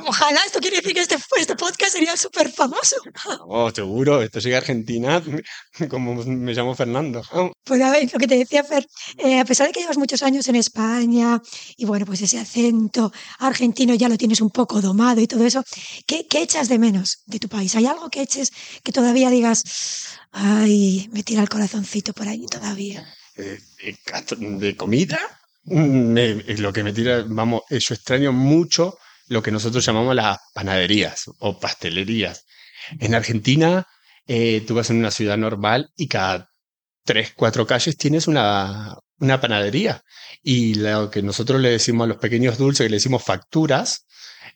Ojalá 0.06 0.40
esto 0.46 0.60
quiere 0.60 0.78
decir 0.78 0.94
que 0.94 1.00
este, 1.00 1.16
este 1.36 1.56
podcast 1.56 1.92
sería 1.92 2.16
súper 2.16 2.50
famoso. 2.50 2.96
Oh, 3.46 3.70
seguro. 3.70 4.22
Esto 4.22 4.40
a 4.54 4.58
Argentina, 4.58 5.22
como 5.90 6.14
me 6.24 6.52
llamo 6.52 6.74
Fernando. 6.74 7.22
Pues 7.64 7.82
a 7.82 7.90
ver, 7.90 8.08
lo 8.12 8.18
que 8.18 8.26
te 8.26 8.36
decía 8.36 8.64
Fer, 8.64 8.86
eh, 9.18 9.40
a 9.40 9.44
pesar 9.44 9.66
de 9.66 9.72
que 9.72 9.80
llevas 9.80 9.98
muchos 9.98 10.22
años 10.22 10.48
en 10.48 10.56
España 10.56 11.40
y 11.76 11.84
bueno, 11.84 12.06
pues 12.06 12.22
ese 12.22 12.38
acento 12.38 13.12
argentino 13.38 13.94
ya 13.94 14.08
lo 14.08 14.16
tienes 14.16 14.40
un 14.40 14.50
poco 14.50 14.80
domado 14.80 15.20
y 15.20 15.26
todo 15.26 15.44
eso, 15.44 15.62
¿qué, 16.06 16.26
qué 16.26 16.42
echas 16.42 16.68
de 16.68 16.78
menos 16.78 17.22
de 17.26 17.38
tu 17.38 17.48
país? 17.48 17.74
¿Hay 17.74 17.86
algo 17.86 18.08
que 18.10 18.22
eches 18.22 18.52
que 18.82 18.92
todavía 18.92 19.30
digas, 19.30 19.62
ay, 20.32 21.08
me 21.12 21.22
tira 21.22 21.42
el 21.42 21.48
corazoncito 21.48 22.12
por 22.12 22.28
ahí 22.28 22.46
todavía? 22.46 23.06
Eh, 23.36 23.58
¿De 24.38 24.76
comida? 24.76 25.18
Mm, 25.64 26.16
lo 26.58 26.72
que 26.72 26.82
me 26.82 26.92
tira, 26.92 27.24
vamos, 27.26 27.62
yo 27.70 27.94
extraño 27.94 28.32
mucho 28.32 28.98
lo 29.28 29.42
que 29.42 29.50
nosotros 29.50 29.84
llamamos 29.84 30.14
las 30.14 30.38
panaderías 30.54 31.24
o 31.38 31.58
pastelerías. 31.58 32.44
En 32.98 33.14
Argentina, 33.14 33.86
eh, 34.26 34.62
tú 34.66 34.74
vas 34.74 34.90
en 34.90 34.98
una 34.98 35.10
ciudad 35.10 35.36
normal 35.36 35.90
y 35.96 36.08
cada 36.08 36.48
tres, 37.04 37.32
cuatro 37.34 37.66
calles 37.66 37.96
tienes 37.96 38.26
una, 38.26 38.96
una 39.18 39.40
panadería. 39.40 40.02
Y 40.42 40.74
lo 40.74 41.10
que 41.10 41.22
nosotros 41.22 41.60
le 41.60 41.70
decimos 41.70 42.04
a 42.04 42.08
los 42.08 42.18
pequeños 42.18 42.58
dulces, 42.58 42.84
que 42.84 42.90
le 42.90 42.96
decimos 42.96 43.22
facturas, 43.22 44.06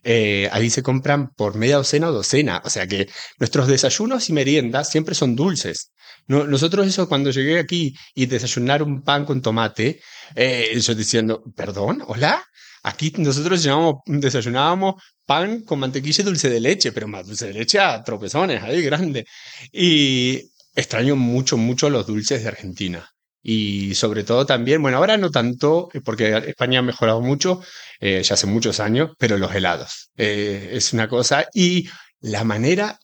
eh, 0.03 0.49
ahí 0.53 0.71
se 0.71 0.83
compran 0.83 1.31
por 1.35 1.57
media 1.57 1.77
docena 1.77 2.09
o 2.09 2.13
docena. 2.13 2.63
O 2.65 2.71
sea 2.71 2.87
que 2.87 3.09
nuestros 3.39 3.69
desayunos 3.69 4.29
y 4.29 4.33
meriendas 4.33 4.91
siempre 4.91 5.15
son 5.15 5.37
dulces. 5.37 5.93
nosotros 6.29 6.87
eso 6.87 7.09
cuando 7.09 7.31
llegué 7.31 7.59
aquí 7.59 7.95
y 8.15 8.27
desayunar 8.27 8.83
un 8.83 9.03
pan 9.03 9.25
con 9.25 9.43
tomate, 9.43 10.01
eh, 10.35 10.79
yo 10.81 10.95
diciendo, 10.95 11.43
perdón, 11.57 12.03
hola, 12.07 12.43
aquí 12.83 13.13
nosotros 13.19 13.67
desayunábamos 14.07 14.95
pan 15.27 15.63
con 15.63 15.79
mantequilla 15.81 16.23
y 16.23 16.25
dulce 16.25 16.51
de 16.51 16.61
leche, 16.61 16.93
pero 16.93 17.09
más 17.09 17.27
dulce 17.27 17.47
de 17.47 17.55
leche 17.55 17.79
a 17.81 18.03
tropezones, 18.03 18.63
ahí 18.63 18.83
grande. 18.83 19.27
Y 19.73 20.41
extraño 20.75 21.17
mucho, 21.17 21.57
mucho 21.57 21.91
los 21.91 22.07
dulces 22.07 22.43
de 22.43 22.49
Argentina. 22.49 23.09
Y 23.43 23.95
sobre 23.97 24.25
todo 24.25 24.47
también, 24.47 24.81
bueno, 24.83 24.99
ahora 24.99 25.17
no 25.17 25.31
tanto, 25.31 25.89
eh, 25.93 26.01
porque 26.01 26.37
España 26.47 26.79
ha 26.79 26.83
mejorado 26.83 27.21
mucho, 27.21 27.61
eh, 28.01 28.23
ya 28.23 28.35
hace 28.35 28.47
muchos 28.47 28.81
años, 28.81 29.11
pero 29.19 29.37
los 29.39 29.55
helados. 29.55 30.11
Eh, 30.17 30.71
es 30.73 30.93
una 30.93 31.09
cosa. 31.09 31.47
Y 31.53 31.89
la 32.21 32.45
manera, 32.45 32.99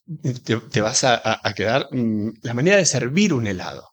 te, 0.45 0.81
vas 0.81 1.03
a, 1.05 1.41
quedar, 1.57 1.89
mm, 1.91 2.35
la 2.43 2.55
manera 2.55 2.77
de 2.77 2.87
servir 2.87 3.35
un 3.35 3.47
helado. 3.49 3.91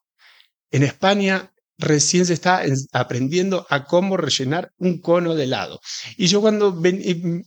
En 0.71 0.83
España 0.83 1.51
recién 1.77 2.25
se 2.25 2.33
está 2.33 2.63
aprendiendo 2.93 3.65
a 3.69 3.85
cómo 3.85 4.17
rellenar 4.17 4.71
un 4.77 5.01
cono 5.01 5.35
de 5.35 5.43
helado. 5.43 5.79
Y 6.17 6.27
yo 6.27 6.41
cuando 6.41 6.79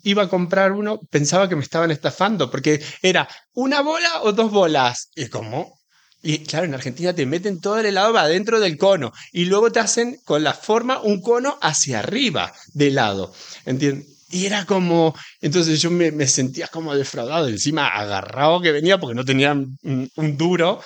iba 0.02 0.24
a 0.24 0.28
comprar 0.28 0.72
uno 0.72 1.00
pensaba 1.11 1.48
que 1.48 1.56
me 1.56 1.62
estaban 1.62 1.90
estafando 1.90 2.50
porque 2.50 2.82
era 3.02 3.28
una 3.52 3.80
bola 3.80 4.22
o 4.22 4.32
dos 4.32 4.50
bolas. 4.50 5.11
Y 5.14 5.28
como, 5.28 5.78
y 6.22 6.38
claro, 6.44 6.66
en 6.66 6.74
Argentina 6.74 7.14
te 7.14 7.26
meten 7.26 7.61
todo 7.61 7.78
el 7.78 7.87
helado 7.87 8.16
adentro 8.18 8.59
del 8.59 8.76
cono 8.76 9.12
y 9.33 9.44
luego 9.44 9.70
te 9.70 9.81
hacen 9.81 10.18
con 10.24 10.42
la 10.42 10.52
forma 10.52 11.00
un 11.00 11.20
cono 11.20 11.59
hacia 11.61 12.00
arriba 12.00 12.52
del 12.74 12.88
helado. 12.88 13.33
¿Entiendes? 13.64 14.18
Y 14.31 14.44
era 14.44 14.66
como, 14.66 15.14
entonces 15.40 15.81
yo 15.81 15.90
me, 15.90 16.26
sentía 16.26 16.68
como 16.68 16.94
defraudado, 16.94 17.48
encima 17.48 17.88
agarrado 17.88 18.61
que 18.61 18.72
venía 18.72 18.98
porque 18.98 19.14
no 19.14 19.24
tenía 19.24 19.52
un, 19.52 20.37
duro, 20.37 20.83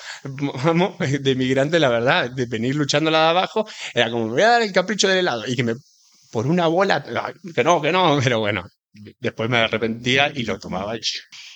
vamos, 0.64 0.96
de 1.20 1.34
migrante, 1.34 1.80
la 1.80 1.88
verdad, 1.88 2.30
de 2.30 2.46
venir 2.46 2.76
luchando 2.76 3.10
la 3.10 3.22
de 3.24 3.28
abajo, 3.30 3.66
era 3.94 4.12
como, 4.12 4.26
me 4.26 4.32
voy 4.32 4.42
a 4.42 4.48
dar 4.48 4.62
el 4.62 4.72
capricho 4.72 5.08
del 5.08 5.18
helado 5.18 5.44
y 5.44 5.56
que 5.56 5.64
me, 5.64 5.74
por 6.30 6.46
una 6.46 6.68
bola, 6.68 7.02
que 7.52 7.64
no, 7.64 7.82
que 7.82 7.90
no, 7.90 8.20
pero 8.22 8.38
bueno, 8.38 8.64
después 9.18 9.50
me 9.50 9.58
arrepentía 9.58 10.30
y 10.32 10.44
lo 10.44 10.60
tomaba. 10.60 10.94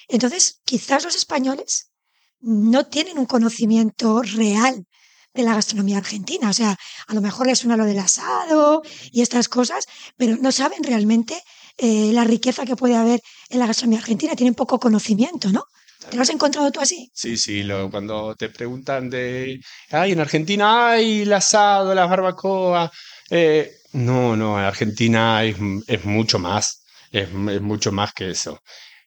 Entonces, 0.08 0.60
quizás 0.64 1.04
los 1.04 1.14
españoles 1.14 1.92
no 2.40 2.86
tienen 2.86 3.18
un 3.18 3.26
conocimiento 3.26 4.22
real 4.22 4.86
de 5.34 5.42
la 5.42 5.54
gastronomía 5.54 5.98
argentina. 5.98 6.50
O 6.50 6.52
sea, 6.52 6.76
a 7.06 7.14
lo 7.14 7.20
mejor 7.20 7.46
les 7.46 7.58
suena 7.58 7.76
lo 7.76 7.84
del 7.84 7.98
asado 7.98 8.82
y 9.12 9.22
estas 9.22 9.48
cosas, 9.48 9.86
pero 10.16 10.36
no 10.36 10.50
saben 10.50 10.82
realmente 10.82 11.40
eh, 11.76 12.10
la 12.12 12.24
riqueza 12.24 12.64
que 12.64 12.76
puede 12.76 12.96
haber 12.96 13.20
en 13.50 13.58
la 13.58 13.66
gastronomía 13.66 14.00
argentina. 14.00 14.34
Tienen 14.34 14.54
poco 14.54 14.80
conocimiento, 14.80 15.50
¿no? 15.50 15.64
¿Te 16.10 16.16
lo 16.16 16.22
has 16.22 16.30
encontrado 16.30 16.70
tú 16.70 16.80
así? 16.80 17.10
Sí, 17.12 17.36
sí, 17.36 17.62
lo, 17.62 17.90
cuando 17.90 18.34
te 18.36 18.48
preguntan 18.48 19.10
de, 19.10 19.60
ay, 19.90 20.12
en 20.12 20.20
Argentina 20.20 20.90
hay 20.90 21.22
el 21.22 21.32
asado, 21.32 21.94
la 21.94 22.06
barbacoa. 22.06 22.90
Eh, 23.30 23.72
no, 23.92 24.36
no, 24.36 24.58
en 24.58 24.64
Argentina 24.64 25.42
es, 25.44 25.56
es 25.86 26.04
mucho 26.04 26.38
más, 26.38 26.84
es, 27.10 27.28
es, 27.28 27.60
mucho 27.60 27.92
más 27.92 28.12
que 28.12 28.30
eso. 28.30 28.60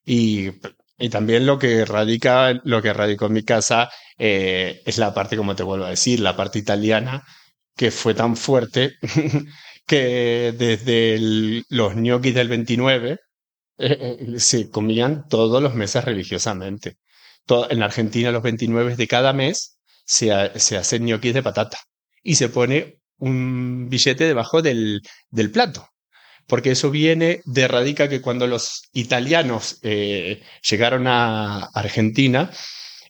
Y, 0.06 0.50
y, 0.99 1.09
también 1.09 1.45
lo 1.45 1.57
que 1.59 1.85
radica, 1.85 2.53
lo 2.63 2.81
que 2.81 2.93
radicó 2.93 3.27
en 3.27 3.33
mi 3.33 3.43
casa 3.43 3.89
eh, 4.17 4.81
es 4.85 4.97
la 4.97 5.13
parte, 5.13 5.38
como 5.38 5.55
te 5.55 5.63
vuelvo 5.63 5.85
a 5.85 5.89
decir, 5.91 6.19
la 6.19 6.35
parte 6.35 6.59
italiana, 6.59 7.23
que 7.75 7.91
fue 7.91 8.13
tan 8.13 8.35
fuerte 8.35 8.95
que 9.88 10.53
desde 10.57 11.15
el, 11.15 11.65
los 11.69 11.95
ñoquis 11.95 12.35
del 12.35 12.49
29 12.49 13.12
eh, 13.12 13.17
eh, 13.77 14.39
se 14.39 14.69
comían 14.69 15.27
todos 15.29 15.63
los 15.63 15.73
meses 15.75 16.03
religiosamente. 16.03 16.97
Todo, 17.45 17.71
en 17.71 17.81
Argentina, 17.83 18.31
los 18.31 18.43
29 18.43 18.95
de 18.95 19.07
cada 19.07 19.33
mes 19.33 19.79
se, 20.05 20.29
se 20.59 20.77
hacen 20.77 21.05
ñoquis 21.05 21.33
de 21.33 21.43
patata 21.43 21.79
y 22.23 22.35
se 22.35 22.49
pone 22.49 22.99
un 23.17 23.89
billete 23.89 24.25
debajo 24.25 24.62
del, 24.62 25.01
del 25.29 25.51
plato. 25.51 25.88
Porque 26.49 26.71
eso 26.71 26.91
viene 26.91 27.41
de 27.45 27.67
radica 27.67 28.09
que 28.09 28.21
cuando 28.21 28.47
los 28.47 28.89
italianos 28.91 29.79
eh, 29.83 30.41
llegaron 30.69 31.07
a 31.07 31.69
Argentina, 31.73 32.51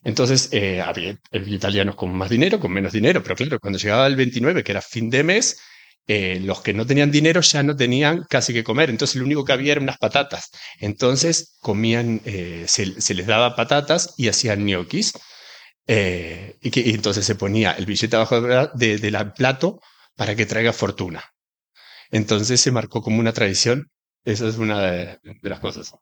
entonces 0.02 0.48
eh, 0.52 0.80
había 0.80 1.16
italianos 1.32 1.94
con 1.94 2.12
más 2.14 2.30
dinero, 2.30 2.58
con 2.60 2.72
menos 2.72 2.92
dinero, 2.92 3.22
pero 3.22 3.36
claro, 3.36 3.58
cuando 3.60 3.78
llegaba 3.78 4.06
el 4.06 4.16
29, 4.16 4.64
que 4.64 4.72
era 4.72 4.80
fin 4.82 5.10
de 5.10 5.24
mes, 5.24 5.58
eh, 6.06 6.40
los 6.40 6.62
que 6.62 6.72
no 6.72 6.86
tenían 6.86 7.10
dinero 7.10 7.40
ya 7.40 7.62
no 7.62 7.76
tenían 7.76 8.24
casi 8.28 8.52
que 8.52 8.64
comer, 8.64 8.90
entonces 8.90 9.16
lo 9.16 9.24
único 9.24 9.44
que 9.44 9.52
había 9.52 9.72
eran 9.72 9.84
unas 9.84 9.98
patatas. 9.98 10.50
Entonces 10.78 11.56
comían, 11.60 12.20
eh, 12.24 12.64
se, 12.68 13.14
les 13.14 13.26
daba 13.26 13.56
patatas 13.56 14.14
y 14.16 14.28
hacían 14.28 14.64
ñoquis. 14.64 15.12
Y 15.86 16.90
entonces 16.94 17.24
se 17.24 17.34
ponía 17.34 17.72
el 17.72 17.86
billete 17.86 18.14
abajo 18.16 18.40
del 18.40 18.70
de, 18.74 18.98
de 18.98 19.24
plato 19.36 19.80
para 20.14 20.36
que 20.36 20.46
traiga 20.46 20.72
fortuna. 20.72 21.24
Entonces 22.10 22.60
se 22.60 22.72
marcó 22.72 23.02
como 23.02 23.20
una 23.20 23.32
tradición. 23.32 23.90
Esa 24.24 24.48
es 24.48 24.56
una 24.56 24.80
de, 24.80 25.18
de 25.22 25.50
las 25.50 25.60
cosas. 25.60 25.94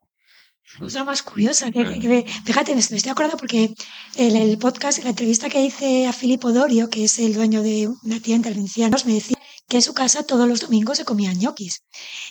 Cosa 0.79 1.03
más 1.03 1.23
curiosa, 1.23 1.71
que, 1.71 1.83
que, 1.99 2.27
fíjate, 2.45 2.75
me 2.75 2.81
estoy 2.81 3.11
acordando 3.11 3.39
porque 3.39 3.75
en 4.17 4.37
el 4.37 4.59
podcast, 4.59 4.99
en 4.99 5.05
la 5.05 5.11
entrevista 5.11 5.49
que 5.49 5.63
hice 5.63 6.07
a 6.07 6.13
Filippo 6.13 6.53
Dorio, 6.53 6.91
que 6.91 7.05
es 7.05 7.19
el 7.19 7.33
dueño 7.35 7.63
de 7.63 7.89
una 8.05 8.21
tienda 8.21 8.51
de 8.51 8.61
ancianos, 8.61 9.07
me 9.07 9.15
decía 9.15 9.39
que 9.67 9.79
en 9.79 9.83
su 9.83 9.95
casa 9.95 10.25
todos 10.25 10.47
los 10.47 10.61
domingos 10.61 10.99
se 10.99 11.05
comían 11.05 11.39
ñoquis. 11.39 11.85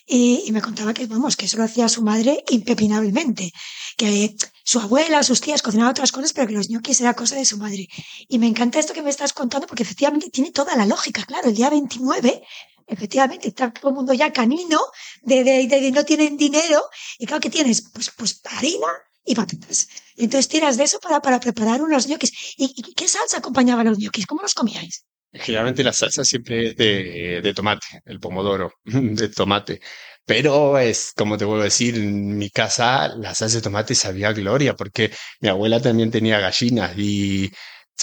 Y, 0.05 0.43
y, 0.45 0.51
me 0.51 0.61
contaba 0.61 0.93
que, 0.93 1.07
vamos, 1.07 1.35
que 1.35 1.45
eso 1.45 1.57
lo 1.57 1.63
hacía 1.63 1.89
su 1.89 2.03
madre 2.03 2.43
impepinablemente, 2.49 3.51
que 3.97 4.35
su 4.63 4.79
abuela, 4.79 5.23
sus 5.23 5.41
tías 5.41 5.61
cocinaban 5.61 5.91
otras 5.91 6.11
cosas, 6.11 6.31
pero 6.33 6.47
que 6.47 6.53
los 6.53 6.69
ñoquis 6.69 7.01
era 7.01 7.15
cosa 7.15 7.35
de 7.35 7.45
su 7.45 7.57
madre. 7.57 7.87
Y 8.29 8.37
me 8.39 8.47
encanta 8.47 8.79
esto 8.79 8.93
que 8.93 9.01
me 9.01 9.09
estás 9.09 9.33
contando 9.33 9.67
porque 9.67 9.83
efectivamente 9.83 10.29
tiene 10.29 10.51
toda 10.51 10.75
la 10.75 10.85
lógica, 10.85 11.25
claro, 11.25 11.49
el 11.49 11.55
día 11.55 11.69
29 11.69 12.43
efectivamente, 12.87 13.49
está 13.49 13.71
todo 13.71 13.89
el 13.89 13.95
mundo 13.95 14.13
ya 14.13 14.31
canino, 14.31 14.79
de, 15.21 15.43
de, 15.43 15.67
de, 15.67 15.91
no 15.91 16.05
tienen 16.05 16.37
dinero, 16.37 16.81
y 17.19 17.25
claro 17.25 17.41
que 17.41 17.49
tienes, 17.49 17.81
pues, 17.93 18.11
pues 18.15 18.41
harina 18.45 18.87
y 19.25 19.35
patatas. 19.35 19.89
Entonces 20.15 20.47
tiras 20.47 20.77
de 20.77 20.85
eso 20.85 20.99
para, 20.99 21.21
para 21.21 21.39
preparar 21.39 21.81
unos 21.81 22.07
ñoquis. 22.07 22.31
¿Y, 22.57 22.73
¿Y, 22.75 22.93
qué 22.93 23.07
salsa 23.07 23.37
acompañaba 23.37 23.83
los 23.83 23.99
ñoquis? 23.99 24.25
¿Cómo 24.25 24.41
los 24.41 24.53
comíais? 24.53 25.03
Generalmente 25.39 25.83
la 25.83 25.93
salsa 25.93 26.23
siempre 26.23 26.69
es 26.69 26.75
de, 26.77 27.53
tomate, 27.55 27.85
el 28.05 28.19
pomodoro 28.19 28.73
de 28.85 29.29
tomate. 29.29 29.81
Pero 30.25 30.77
es, 30.77 31.13
como 31.15 31.37
te 31.37 31.45
vuelvo 31.45 31.61
a 31.61 31.65
decir, 31.65 31.95
en 31.95 32.37
mi 32.37 32.49
casa 32.49 33.07
la 33.15 33.33
salsa 33.33 33.57
de 33.57 33.61
tomate 33.63 33.95
sabía 33.95 34.33
gloria, 34.33 34.75
porque 34.75 35.11
mi 35.39 35.49
abuela 35.49 35.81
también 35.81 36.11
tenía 36.11 36.39
gallinas 36.39 36.97
y 36.97 37.49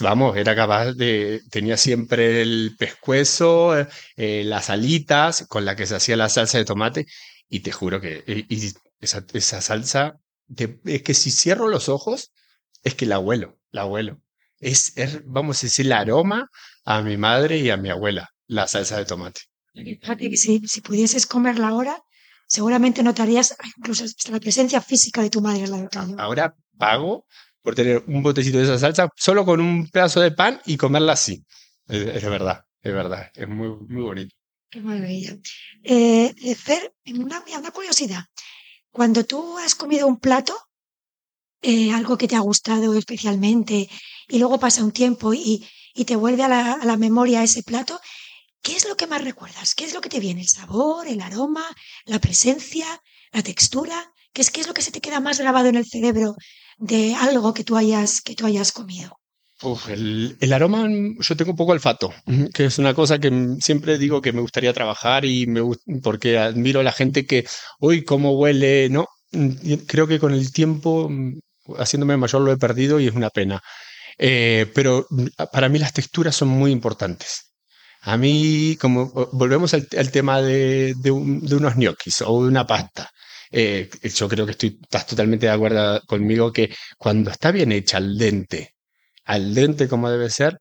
vamos, 0.01 0.37
era 0.37 0.55
capaz 0.57 0.93
de, 0.95 1.41
tenía 1.51 1.77
siempre 1.77 2.43
el 2.43 2.75
pescuezo, 2.79 3.77
eh, 4.17 4.43
las 4.45 4.71
alitas 4.71 5.47
con 5.49 5.65
la 5.65 5.77
que 5.77 5.87
se 5.87 5.97
hacía 5.97 6.17
la 6.17 6.29
salsa 6.29 6.59
de 6.59 6.65
tomate 6.65 7.07
y 7.49 7.61
te 7.61 7.73
juro 7.73 8.01
que 8.01 8.25
esa, 9.01 9.25
esa 9.33 9.61
salsa, 9.61 10.19
te, 10.55 10.81
es 10.85 11.03
que 11.03 11.15
si 11.15 11.31
cierro 11.31 11.69
los 11.69 11.89
ojos, 11.89 12.33
es 12.83 12.95
que 12.95 13.07
la 13.07 13.17
abuelo, 13.17 13.59
la 13.71 13.83
abuelo. 13.83 14.21
Es, 14.65 14.97
es, 14.97 15.21
vamos 15.27 15.59
a 15.59 15.67
decir, 15.67 15.87
el 15.87 15.93
aroma 15.93 16.49
a 16.85 17.03
mi 17.03 17.17
madre 17.17 17.59
y 17.59 17.69
a 17.71 17.77
mi 17.77 17.91
abuela, 17.91 18.31
la 18.47 18.67
salsa 18.67 18.97
de 18.97 19.05
tomate. 19.05 19.43
Fíjate 19.75 20.31
que 20.31 20.37
si, 20.37 20.61
si 20.67 20.81
pudieses 20.81 21.27
comerla 21.27 21.69
ahora, 21.69 22.03
seguramente 22.47 23.03
notarías 23.03 23.57
incluso 23.77 24.05
la 24.31 24.41
presencia 24.41 24.81
física 24.81 25.21
de 25.21 25.31
tu 25.31 25.41
madre. 25.41 25.67
La 25.67 25.89
ahora 26.19 26.55
pago 26.79 27.27
por 27.61 27.75
tener 27.75 28.05
un 28.07 28.23
botecito 28.23 28.59
de 28.59 28.65
esa 28.65 28.79
salsa 28.79 29.09
solo 29.17 29.45
con 29.45 29.61
un 29.61 29.89
pedazo 29.89 30.21
de 30.21 30.31
pan 30.31 30.61
y 30.65 30.77
comerla 30.77 31.13
así. 31.13 31.45
Es, 31.87 32.23
es 32.23 32.25
verdad, 32.25 32.63
es 32.81 32.93
verdad, 32.93 33.31
es 33.35 33.49
muy, 33.49 33.69
muy 33.89 34.03
bonito. 34.03 34.35
Qué 34.71 34.81
maravilla. 34.81 35.37
Eh, 35.83 36.55
Fer, 36.57 36.95
una, 37.07 37.45
una 37.59 37.71
curiosidad. 37.71 38.25
Cuando 38.91 39.25
tú 39.25 39.59
has 39.59 39.75
comido 39.75 40.07
un 40.07 40.19
plato, 40.19 40.57
eh, 41.65 41.93
algo 41.93 42.19
que 42.19 42.29
te 42.29 42.37
ha 42.37 42.41
gustado 42.41 42.95
especialmente, 42.95 43.89
y 44.29 44.39
luego 44.39 44.61
pasa 44.61 44.85
un 44.85 44.93
tiempo 44.93 45.35
y, 45.35 45.67
y 45.95 46.05
te 46.05 46.17
vuelve 46.17 46.43
a 46.43 46.49
la, 46.49 46.73
a 46.73 46.85
la, 46.85 46.97
memoria 46.97 47.43
ese 47.43 47.63
plato, 47.63 48.01
¿qué 48.63 48.77
es 48.77 48.89
lo 48.89 48.97
que 48.97 49.07
más 49.07 49.25
recuerdas? 49.25 49.75
¿Qué 49.75 49.85
es 49.85 49.95
lo 49.95 50.01
que 50.01 50.09
te 50.09 50.21
viene? 50.21 50.43
¿El 50.43 50.49
sabor, 50.49 51.09
el 51.09 51.21
aroma, 51.21 51.65
la 52.07 52.19
presencia, 52.19 52.87
la 53.33 53.43
textura? 53.43 54.13
¿Qué 54.33 54.43
es, 54.43 54.51
qué 54.51 54.61
es 54.61 54.67
lo 54.67 54.75
que 54.75 54.83
se 54.83 54.91
te 54.91 55.01
queda 55.01 55.21
más 55.21 55.39
grabado 55.39 55.69
en 55.69 55.77
el 55.77 55.87
cerebro 55.87 56.37
de 56.79 57.15
algo 57.15 57.55
que 57.55 57.65
tú 57.65 57.77
hayas, 57.77 58.21
que 58.21 58.35
tú 58.35 58.47
hayas 58.47 58.73
comido? 58.73 59.19
El, 59.89 60.53
aroma, 60.53 60.87
yo 61.21 61.37
tengo 61.37 61.53
un 61.53 61.57
poco 61.57 61.73
olfato, 61.73 62.13
que 62.53 62.67
es 62.67 62.79
una 62.79 62.93
cosa 62.93 63.19
que 63.19 63.57
siempre 63.61 63.97
digo 63.97 64.21
que 64.21 64.33
me 64.33 64.43
gustaría 64.43 64.75
trabajar 64.75 65.25
y 65.25 65.47
me 65.47 65.63
porque 66.03 66.37
admiro 66.37 66.81
a 66.81 66.83
la 66.83 66.93
gente 66.93 67.25
que, 67.25 67.47
uy, 67.81 68.05
cómo 68.05 68.33
huele, 68.33 68.91
¿no? 68.91 69.07
Creo 69.87 70.07
que 70.07 70.19
con 70.19 70.35
el 70.35 70.53
tiempo, 70.53 71.11
haciéndome 71.79 72.17
mayor, 72.17 72.43
lo 72.43 72.53
he 72.53 72.57
perdido 72.57 73.01
y 73.01 73.09
es 73.09 73.15
una 73.15 73.31
pena. 73.31 73.61
Eh, 74.19 74.71
pero 74.75 75.07
para 75.53 75.69
mí 75.69 75.79
las 75.79 75.93
texturas 75.93 76.37
son 76.37 76.49
muy 76.49 76.71
importantes. 76.71 77.53
A 78.03 78.17
mí, 78.17 78.77
como 78.81 79.07
volvemos 79.33 79.73
al, 79.75 80.11
tema 80.13 80.43
de, 80.43 80.95
de, 80.99 81.11
un, 81.11 81.41
de, 81.41 81.57
unos 81.57 81.77
ñoquis 81.77 82.23
o 82.23 82.43
de 82.43 82.49
una 82.49 82.67
pasta, 82.67 83.11
eh, 83.51 83.89
yo 84.03 84.29
creo 84.29 84.45
que 84.45 84.53
estoy, 84.53 84.79
estás 84.83 85.07
totalmente 85.07 85.47
de 85.47 85.53
acuerdo 85.53 86.01
conmigo 86.07 86.53
que 86.53 86.75
cuando 86.99 87.31
está 87.31 87.51
bien 87.51 87.73
hecha 87.73 87.97
al 87.99 88.19
dente, 88.19 88.75
al 89.25 89.55
dente 89.55 89.89
como 89.89 90.11
debe 90.11 90.29
ser, 90.31 90.59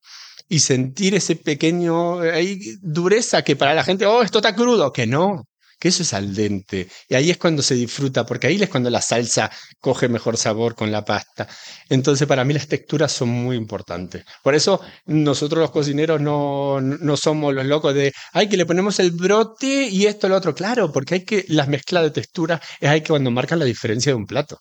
y 0.48 0.60
sentir 0.60 1.16
ese 1.16 1.36
pequeño 1.36 2.20
ahí, 2.20 2.60
dureza 2.82 3.44
que 3.44 3.56
para 3.56 3.74
la 3.74 3.84
gente, 3.84 4.06
oh, 4.06 4.22
esto 4.24 4.40
está 4.40 4.56
crudo, 4.56 4.94
que 4.94 5.08
no, 5.08 5.44
que 5.84 5.90
eso 5.90 6.04
es 6.04 6.14
al 6.14 6.34
dente. 6.34 6.88
Y 7.10 7.16
ahí 7.16 7.30
es 7.30 7.38
cuando 7.38 7.62
se 7.62 7.76
disfruta, 7.76 8.26
porque 8.26 8.48
ahí 8.48 8.64
es 8.64 8.70
cuando 8.70 8.90
la 8.90 9.02
salsa 9.02 9.52
coge 9.82 10.08
mejor 10.08 10.38
sabor 10.38 10.76
con 10.76 10.94
la 10.94 11.04
pasta. 11.04 11.46
Entonces, 11.90 12.26
para 12.26 12.46
mí 12.46 12.54
las 12.54 12.70
texturas 12.70 13.12
son 13.12 13.28
muy 13.28 13.58
importantes. 13.58 14.24
Por 14.42 14.56
eso 14.56 14.80
nosotros 15.08 15.60
los 15.60 15.72
cocineros 15.72 16.22
no, 16.22 16.80
no 16.80 17.18
somos 17.18 17.54
los 17.54 17.66
locos 17.66 17.94
de, 17.94 18.14
ay, 18.32 18.48
que 18.48 18.56
le 18.56 18.66
ponemos 18.66 18.98
el 19.02 19.12
brote 19.12 19.90
y 19.90 20.06
esto, 20.06 20.30
lo 20.30 20.38
otro. 20.38 20.56
Claro, 20.56 20.90
porque 20.90 21.16
hay 21.16 21.26
que, 21.26 21.44
las 21.50 21.68
mezclas 21.68 22.04
de 22.04 22.12
texturas 22.12 22.62
es 22.80 22.90
ahí 22.90 23.02
que 23.02 23.10
cuando 23.10 23.30
marcan 23.30 23.60
la 23.60 23.66
diferencia 23.66 24.14
de 24.14 24.16
un 24.16 24.26
plato. 24.26 24.60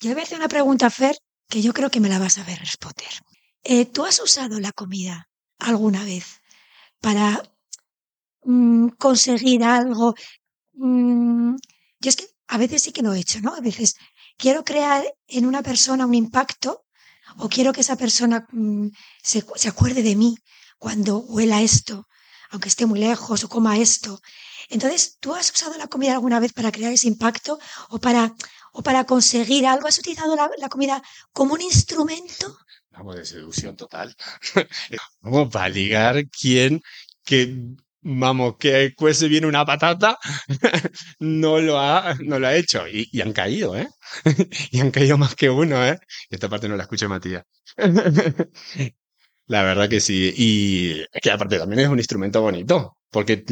Yo 0.00 0.10
voy 0.10 0.22
a 0.22 0.24
hacer 0.24 0.38
una 0.38 0.48
pregunta, 0.48 0.90
Fer, 0.90 1.14
que 1.48 1.62
yo 1.62 1.72
creo 1.72 1.88
que 1.88 2.00
me 2.00 2.08
la 2.08 2.18
vas 2.18 2.36
a 2.36 2.42
ver 2.42 2.58
responder. 2.58 3.12
Eh, 3.62 3.86
¿Tú 3.86 4.04
has 4.04 4.20
usado 4.20 4.58
la 4.58 4.72
comida 4.72 5.28
alguna 5.60 6.02
vez 6.02 6.40
para 7.00 7.44
mmm, 8.44 8.88
conseguir 8.98 9.64
algo. 9.64 10.14
Mmm, 10.74 11.56
yo 12.00 12.08
es 12.10 12.16
que 12.16 12.26
a 12.48 12.58
veces 12.58 12.82
sí 12.82 12.92
que 12.92 13.02
lo 13.02 13.12
he 13.14 13.20
hecho, 13.20 13.40
¿no? 13.40 13.54
A 13.54 13.60
veces 13.60 13.96
quiero 14.36 14.64
crear 14.64 15.04
en 15.28 15.46
una 15.46 15.62
persona 15.62 16.06
un 16.06 16.14
impacto 16.14 16.84
o 17.38 17.48
quiero 17.48 17.72
que 17.72 17.80
esa 17.82 17.96
persona 17.96 18.46
mmm, 18.52 18.88
se, 19.22 19.44
se 19.56 19.68
acuerde 19.68 20.02
de 20.02 20.16
mí 20.16 20.36
cuando 20.78 21.18
huela 21.18 21.62
esto, 21.62 22.06
aunque 22.50 22.68
esté 22.68 22.86
muy 22.86 22.98
lejos 23.00 23.44
o 23.44 23.48
coma 23.48 23.78
esto. 23.78 24.20
Entonces, 24.68 25.18
¿tú 25.20 25.34
has 25.34 25.50
usado 25.52 25.76
la 25.78 25.86
comida 25.86 26.12
alguna 26.12 26.40
vez 26.40 26.52
para 26.52 26.72
crear 26.72 26.92
ese 26.92 27.08
impacto 27.08 27.58
o 27.90 27.98
para, 27.98 28.34
o 28.72 28.82
para 28.82 29.04
conseguir 29.04 29.66
algo? 29.66 29.86
¿Has 29.86 29.98
utilizado 29.98 30.34
la, 30.36 30.50
la 30.58 30.68
comida 30.68 31.02
como 31.32 31.54
un 31.54 31.60
instrumento? 31.60 32.58
Vamos, 32.90 33.16
de 33.16 33.24
seducción 33.24 33.76
total. 33.76 34.14
Vamos, 35.20 35.48
para 35.52 35.68
ligar 35.68 36.28
quién, 36.28 36.82
que 37.24 37.74
vamos, 38.02 38.56
que 38.58 38.94
cuece 38.94 39.28
bien 39.28 39.44
una 39.44 39.64
patata, 39.64 40.18
no 41.20 41.60
lo 41.60 41.78
ha, 41.78 42.14
no 42.20 42.38
lo 42.38 42.46
ha 42.46 42.54
hecho. 42.54 42.86
Y, 42.88 43.20
han 43.20 43.32
caído, 43.32 43.76
¿eh? 43.76 43.88
y 44.70 44.80
han 44.80 44.90
caído 44.90 45.18
más 45.18 45.34
que 45.34 45.48
uno, 45.50 45.84
¿eh? 45.84 45.98
Y 46.30 46.34
esta 46.34 46.48
parte 46.48 46.68
no 46.68 46.76
la 46.76 46.82
escuché 46.82 47.08
Matías. 47.08 47.44
La 49.46 49.62
verdad 49.62 49.88
que 49.88 50.00
sí. 50.00 50.32
Y 50.36 51.04
que 51.20 51.30
aparte 51.30 51.58
también 51.58 51.80
es 51.80 51.88
un 51.88 51.98
instrumento 51.98 52.40
bonito, 52.40 52.96
porque, 53.10 53.44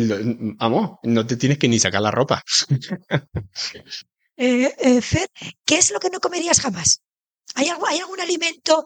vamos, 0.59 0.99
no 1.03 1.27
te 1.27 1.37
tienes 1.37 1.59
que 1.59 1.69
ni 1.69 1.79
sacar 1.79 2.03
la 2.03 2.11
ropa. 2.11 2.43
eh, 4.37 4.75
eh, 4.79 5.03
Fer, 5.03 5.29
¿qué 5.65 5.77
es 5.77 5.91
lo 5.91 6.01
que 6.01 6.11
no 6.11 6.21
comerías 6.21 6.61
jamás? 6.61 7.03
¿Hay, 7.55 7.69
¿Hay 7.69 7.99
algún 7.99 8.21
alimento 8.21 8.85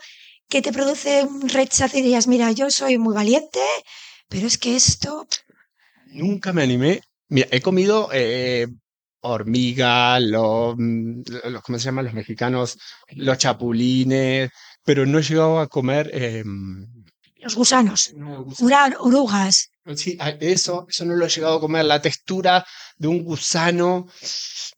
que 0.48 0.62
te 0.62 0.72
produce 0.72 1.24
un 1.24 1.48
rechazo 1.48 1.98
y 1.98 2.02
dirías, 2.02 2.26
mira, 2.26 2.52
yo 2.52 2.70
soy 2.70 2.98
muy 2.98 3.14
valiente, 3.14 3.60
pero 4.28 4.46
es 4.46 4.58
que 4.58 4.76
esto... 4.76 5.26
Nunca 6.14 6.52
me 6.52 6.62
animé. 6.62 7.00
Mira, 7.28 7.48
he 7.50 7.60
comido 7.60 8.08
eh, 8.12 8.66
hormiga, 9.20 10.20
los, 10.20 10.74
mm, 10.78 11.22
los, 11.50 11.62
¿cómo 11.62 11.78
se 11.78 11.86
llaman 11.86 12.04
los 12.06 12.14
mexicanos? 12.14 12.78
Los 13.10 13.38
chapulines, 13.38 14.50
pero 14.84 15.06
no 15.06 15.18
he 15.18 15.22
llegado 15.22 15.58
a 15.58 15.68
comer... 15.68 16.10
Eh, 16.12 16.44
los 17.38 17.56
gusanos, 17.56 18.12
no, 18.14 18.46
orugas. 19.00 19.68
Sí, 19.96 20.16
eso, 20.40 20.86
eso 20.88 21.04
no 21.04 21.14
lo 21.14 21.26
he 21.26 21.28
llegado 21.28 21.56
a 21.56 21.60
comer. 21.60 21.84
La 21.84 22.00
textura 22.00 22.64
de 22.96 23.08
un 23.08 23.22
gusano, 23.22 24.06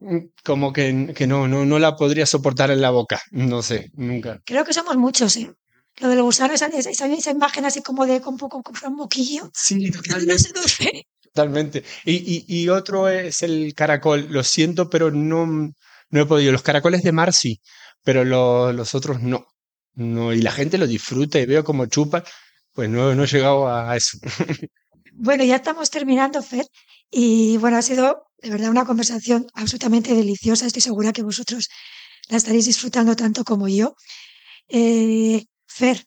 mm, 0.01 0.19
como 0.43 0.73
que, 0.73 1.13
que 1.15 1.29
no, 1.29 1.47
no, 1.47 1.65
no 1.65 1.79
la 1.79 1.95
podría 1.95 2.27
soportar 2.27 2.73
en 2.73 2.81
la 2.81 2.91
boca. 2.91 3.21
No 3.31 3.63
sé, 3.63 3.91
nunca. 3.95 4.41
Creo 4.45 4.65
que 4.65 4.73
somos 4.73 4.97
muchos, 4.97 5.37
¿eh? 5.37 5.53
Lo 5.99 6.09
de 6.09 6.17
los 6.17 6.25
gusanos, 6.25 6.61
esa, 6.61 6.67
esa, 6.67 7.07
esa 7.07 7.31
imagen 7.31 7.65
así 7.65 7.83
como 7.83 8.05
de 8.05 8.21
con 8.21 8.37
un 8.41 8.97
moquillo. 8.97 9.51
Sí, 9.55 9.91
totalmente. 9.91 10.51
No 10.55 10.63
Totalmente. 11.37 11.85
Y, 12.07 12.69
otro 12.71 13.09
es 13.11 13.43
el 13.43 13.75
caracol. 13.75 14.27
Lo 14.31 14.43
siento, 14.43 14.89
pero 14.89 15.11
no, 15.11 15.47
no 16.09 16.21
he 16.21 16.25
podido. 16.25 16.51
Los 16.51 16.63
caracoles 16.63 17.03
de 17.03 17.13
mar 17.13 17.35
sí, 17.35 17.61
pero 18.03 18.25
lo, 18.25 18.73
los 18.73 18.95
otros 18.95 19.21
no. 19.21 19.47
no. 19.95 20.33
Y 20.33 20.41
la 20.41 20.51
gente 20.51 20.79
lo 20.79 20.87
disfruta 20.87 21.39
y 21.39 21.45
veo 21.45 21.63
como 21.63 21.85
chupa. 21.87 22.25
Pues 22.73 22.89
no, 22.89 23.15
no 23.15 23.25
he 23.25 23.27
llegado 23.27 23.69
a 23.69 23.95
eso. 23.97 24.19
Bueno, 25.19 25.45
ya 25.45 25.57
estamos 25.57 25.89
terminando, 25.89 26.43
Fer. 26.43 26.67
Y 27.11 27.57
bueno, 27.57 27.79
ha 27.79 27.83
sido 27.83 28.29
de 28.43 28.51
verdad 28.51 28.69
una 28.69 28.85
conversación 28.85 29.47
absolutamente 29.55 30.15
deliciosa. 30.15 30.67
Estoy 30.67 30.83
segura 30.83 31.15
que 31.15 31.23
vosotros 31.23 31.71
la 32.29 32.37
estaréis 32.37 32.67
disfrutando 32.67 33.17
tanto 33.17 33.43
como 33.43 33.67
yo. 33.67 33.95
Eh, 34.69 35.47
Fer, 35.67 36.05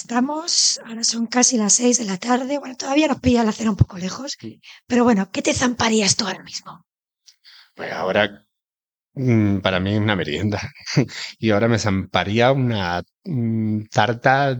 estamos, 0.00 0.80
ahora 0.84 1.04
son 1.04 1.26
casi 1.26 1.56
las 1.56 1.74
seis 1.74 1.98
de 1.98 2.04
la 2.04 2.18
tarde. 2.18 2.58
Bueno, 2.58 2.76
todavía 2.76 3.08
nos 3.08 3.20
pilla 3.20 3.44
la 3.44 3.52
cena 3.52 3.70
un 3.70 3.76
poco 3.76 3.98
lejos. 3.98 4.36
Pero 4.86 5.04
bueno, 5.04 5.30
¿qué 5.30 5.42
te 5.42 5.54
zamparías 5.54 6.16
tú 6.16 6.26
ahora 6.26 6.42
mismo? 6.42 6.84
Pues 7.74 7.92
ahora 7.92 8.46
Mm, 9.16 9.60
para 9.60 9.80
mí 9.80 9.94
es 9.94 9.98
una 10.00 10.14
merienda. 10.14 10.60
y 11.38 11.50
ahora 11.50 11.68
me 11.68 11.78
zamparía 11.78 12.52
una 12.52 13.02
mm, 13.24 13.84
tarta, 13.90 14.58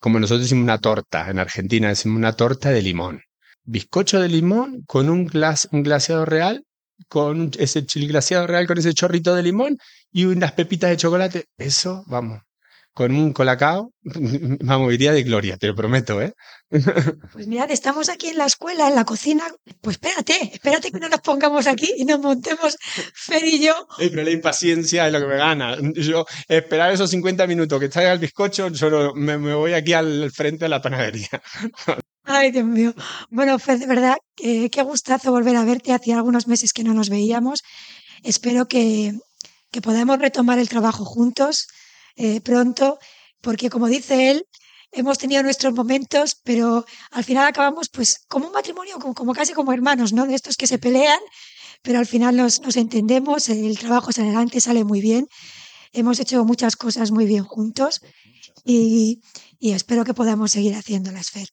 como 0.00 0.18
nosotros 0.18 0.42
decimos 0.42 0.64
una 0.64 0.78
torta, 0.78 1.30
en 1.30 1.38
Argentina 1.38 1.88
decimos 1.88 2.18
una 2.18 2.32
torta 2.34 2.70
de 2.70 2.82
limón. 2.82 3.22
Bizcocho 3.64 4.20
de 4.20 4.28
limón 4.28 4.82
con 4.86 5.08
un, 5.08 5.26
glas, 5.26 5.68
un 5.72 5.82
glaseado 5.84 6.24
real, 6.26 6.64
con 7.08 7.52
ese 7.58 7.82
glaseado 7.82 8.46
real, 8.48 8.66
con 8.66 8.78
ese 8.78 8.94
chorrito 8.94 9.34
de 9.34 9.42
limón 9.44 9.78
y 10.10 10.24
unas 10.24 10.52
pepitas 10.52 10.90
de 10.90 10.96
chocolate. 10.96 11.46
Eso, 11.56 12.04
vamos, 12.08 12.40
con 12.94 13.14
un 13.14 13.32
colacao, 13.32 13.92
vamos, 14.04 14.94
iría 14.94 15.12
de 15.12 15.24
gloria, 15.24 15.56
te 15.56 15.66
lo 15.66 15.74
prometo, 15.74 16.22
¿eh? 16.22 16.32
Pues 17.32 17.48
mirad, 17.48 17.70
estamos 17.70 18.08
aquí 18.08 18.28
en 18.28 18.38
la 18.38 18.46
escuela, 18.46 18.88
en 18.88 18.94
la 18.94 19.04
cocina. 19.04 19.44
Pues 19.80 19.96
espérate, 19.96 20.50
espérate 20.52 20.92
que 20.92 21.00
no 21.00 21.08
nos 21.08 21.20
pongamos 21.20 21.66
aquí 21.66 21.92
y 21.96 22.04
nos 22.04 22.20
montemos 22.20 22.76
Fer 23.14 23.44
y 23.44 23.60
yo. 23.60 23.74
pero 23.98 24.22
la 24.22 24.30
impaciencia 24.30 25.06
es 25.06 25.12
lo 25.12 25.20
que 25.20 25.26
me 25.26 25.36
gana. 25.36 25.76
Yo 25.94 26.24
esperar 26.48 26.92
esos 26.92 27.10
50 27.10 27.46
minutos 27.48 27.80
que 27.80 27.88
traiga 27.88 28.12
el 28.12 28.20
bizcocho, 28.20 28.70
me, 29.14 29.38
me, 29.38 29.54
voy 29.54 29.72
aquí 29.72 29.92
al 29.92 30.30
frente 30.30 30.66
de 30.66 30.68
la 30.68 30.80
panadería. 30.80 31.42
Ay, 32.24 32.52
Dios 32.52 32.64
mío. 32.64 32.94
Bueno, 33.28 33.58
Fer, 33.58 33.78
de 33.78 33.86
verdad, 33.86 34.16
qué 34.36 34.82
gustazo 34.84 35.32
volver 35.32 35.56
a 35.56 35.64
verte. 35.64 35.92
Hacía 35.92 36.16
algunos 36.16 36.46
meses 36.46 36.72
que 36.72 36.84
no 36.84 36.94
nos 36.94 37.10
veíamos. 37.10 37.62
Espero 38.22 38.66
que, 38.66 39.12
que 39.70 39.82
podamos 39.82 40.18
retomar 40.18 40.58
el 40.58 40.68
trabajo 40.68 41.04
juntos 41.04 41.66
eh, 42.16 42.40
pronto, 42.40 42.98
porque 43.40 43.70
como 43.70 43.88
dice 43.88 44.30
él, 44.30 44.46
hemos 44.92 45.18
tenido 45.18 45.42
nuestros 45.42 45.74
momentos, 45.74 46.40
pero 46.44 46.84
al 47.10 47.24
final 47.24 47.46
acabamos 47.46 47.88
pues 47.88 48.24
como 48.28 48.46
un 48.46 48.52
matrimonio, 48.52 48.98
como, 48.98 49.14
como 49.14 49.34
casi 49.34 49.52
como 49.52 49.72
hermanos, 49.72 50.12
¿no? 50.12 50.26
De 50.26 50.34
estos 50.34 50.56
que 50.56 50.66
se 50.66 50.78
pelean, 50.78 51.20
pero 51.82 51.98
al 51.98 52.06
final 52.06 52.36
nos, 52.36 52.60
nos 52.60 52.76
entendemos, 52.76 53.48
el 53.48 53.78
trabajo 53.78 54.10
es 54.10 54.18
adelante, 54.18 54.60
sale 54.60 54.84
muy 54.84 55.00
bien. 55.00 55.26
Hemos 55.92 56.18
hecho 56.18 56.44
muchas 56.44 56.76
cosas 56.76 57.10
muy 57.10 57.26
bien 57.26 57.44
juntos 57.44 58.00
y, 58.64 59.20
y 59.58 59.72
espero 59.72 60.04
que 60.04 60.14
podamos 60.14 60.52
seguir 60.52 60.74
haciéndolas, 60.74 61.30
Fer. 61.30 61.48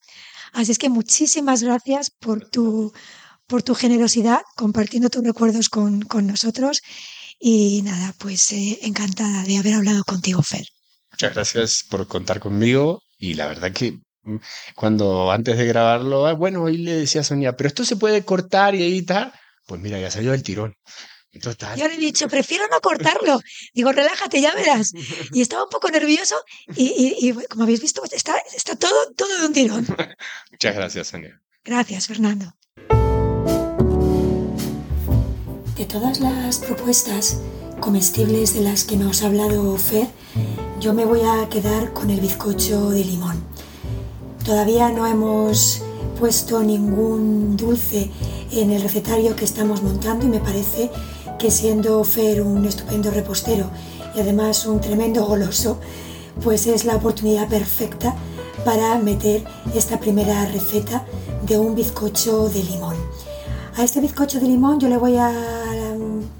Así 0.54 0.72
es 0.72 0.78
que 0.78 0.90
muchísimas 0.90 1.64
gracias 1.64 2.12
por 2.12 2.50
tu, 2.50 2.92
por 3.48 3.64
tu 3.64 3.76
generosidad 3.76 4.42
compartiendo 4.56 5.10
tus 5.10 5.24
recuerdos 5.24 5.70
con, 5.70 6.02
con 6.02 6.28
nosotros 6.28 6.82
y 7.42 7.82
nada, 7.82 8.14
pues 8.20 8.52
eh, 8.52 8.80
encantada 8.84 9.44
de 9.44 9.58
haber 9.58 9.74
hablado 9.74 10.04
contigo, 10.04 10.44
Fer. 10.44 10.66
Muchas 11.12 11.34
gracias 11.34 11.86
por 11.90 12.08
contar 12.08 12.40
conmigo 12.40 13.02
y 13.18 13.34
la 13.34 13.48
verdad 13.48 13.72
que 13.74 14.00
mm, 14.24 14.38
cuando 14.76 15.32
antes 15.32 15.58
de 15.58 15.66
grabarlo, 15.66 16.28
ah, 16.28 16.34
bueno, 16.34 16.62
hoy 16.62 16.78
le 16.78 16.94
decía 16.94 17.22
a 17.22 17.24
Sonia, 17.24 17.58
pero 17.58 17.68
esto 17.68 17.84
se 17.84 17.96
puede 17.96 18.24
cortar 18.24 18.76
y 18.76 18.84
editar. 18.84 19.34
Pues 19.66 19.82
mira, 19.82 20.00
ya 20.00 20.12
salió 20.12 20.32
del 20.32 20.44
tirón. 20.44 20.76
Total. 21.42 21.80
Yo 21.80 21.88
le 21.88 21.94
he 21.94 21.98
dicho, 21.98 22.28
prefiero 22.28 22.66
no 22.70 22.82
cortarlo. 22.82 23.40
Digo, 23.74 23.94
relájate, 23.94 24.42
ya 24.42 24.54
verás. 24.54 24.92
Y 25.32 25.42
estaba 25.42 25.64
un 25.64 25.70
poco 25.70 25.90
nervioso 25.90 26.36
y, 26.76 27.16
y, 27.20 27.34
como 27.48 27.64
habéis 27.64 27.82
visto, 27.82 28.04
está, 28.12 28.36
está 28.54 28.76
todo, 28.76 29.14
todo 29.16 29.40
de 29.40 29.46
un 29.46 29.54
tirón. 29.54 29.88
Muchas 30.52 30.76
gracias, 30.76 31.08
Sonia. 31.08 31.42
Gracias, 31.64 32.08
Fernando. 32.08 32.54
De 35.82 35.88
todas 35.88 36.20
las 36.20 36.60
propuestas 36.60 37.40
comestibles 37.80 38.54
de 38.54 38.62
las 38.62 38.84
que 38.84 38.98
nos 38.98 39.24
ha 39.24 39.26
hablado 39.26 39.76
Fer, 39.78 40.08
yo 40.80 40.94
me 40.94 41.06
voy 41.06 41.22
a 41.22 41.50
quedar 41.50 41.92
con 41.92 42.12
el 42.12 42.20
bizcocho 42.20 42.92
de 42.92 43.04
limón. 43.04 43.44
Todavía 44.46 44.90
no 44.90 45.08
hemos 45.08 45.82
puesto 46.20 46.62
ningún 46.62 47.58
dulce 47.58 48.12
en 48.52 48.70
el 48.70 48.84
recetario 48.84 49.36
que 49.36 49.44
estamos 49.44 49.82
montando 49.82 50.28
y 50.28 50.30
me 50.30 50.40
parece 50.40 50.92
que 51.40 51.50
siendo 51.50 52.04
Fer 52.04 52.44
un 52.44 52.64
estupendo 52.66 53.10
repostero 53.10 53.72
y 54.16 54.20
además 54.20 54.68
un 54.68 54.82
tremendo 54.82 55.26
goloso, 55.26 55.80
pues 56.44 56.68
es 56.68 56.86
la 56.86 56.98
oportunidad 56.98 57.50
perfecta 57.50 58.16
para 58.64 59.00
meter 59.00 59.44
esta 59.74 60.00
primera 60.00 60.46
receta 60.46 61.08
de 61.42 61.58
un 61.58 61.74
bizcocho 61.74 62.50
de 62.50 62.62
limón. 62.66 63.01
A 63.78 63.84
este 63.84 64.02
bizcocho 64.02 64.40
de 64.40 64.48
limón 64.48 64.80
yo 64.80 64.90
le 64.90 64.98
voy 64.98 65.18
a 65.18 65.32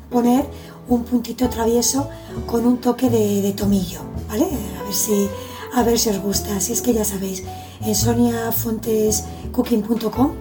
poner 0.10 0.46
un 0.90 1.04
puntito 1.04 1.48
travieso 1.50 2.10
con 2.46 2.66
un 2.66 2.80
toque 2.80 3.10
de, 3.10 3.54
tomillo, 3.54 4.02
¿vale? 4.28 4.48
A 4.80 4.84
ver, 4.84 4.94
si, 4.94 5.30
a 5.74 5.84
ver 5.84 5.98
si 5.98 6.10
os 6.10 6.20
gusta. 6.20 6.58
Así 6.58 6.74
es 6.74 6.82
que 6.82 6.94
ya 6.94 7.06
sabéis, 7.06 7.44
en 7.82 7.96
soniafontescooking.com 7.96 10.32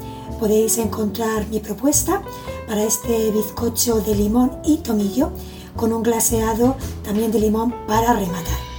podéis 0.40 0.78
encontrar 0.78 1.46
mi 1.48 1.60
propuesta 1.60 2.22
para 2.66 2.82
este 2.82 3.30
bizcocho 3.30 4.00
de 4.00 4.14
limón 4.14 4.58
y 4.64 4.78
tomillo 4.78 5.30
con 5.76 5.92
un 5.92 6.02
glaseado 6.02 6.76
también 7.04 7.30
de 7.30 7.38
limón 7.38 7.72
para 7.86 8.14
rematar. 8.14 8.69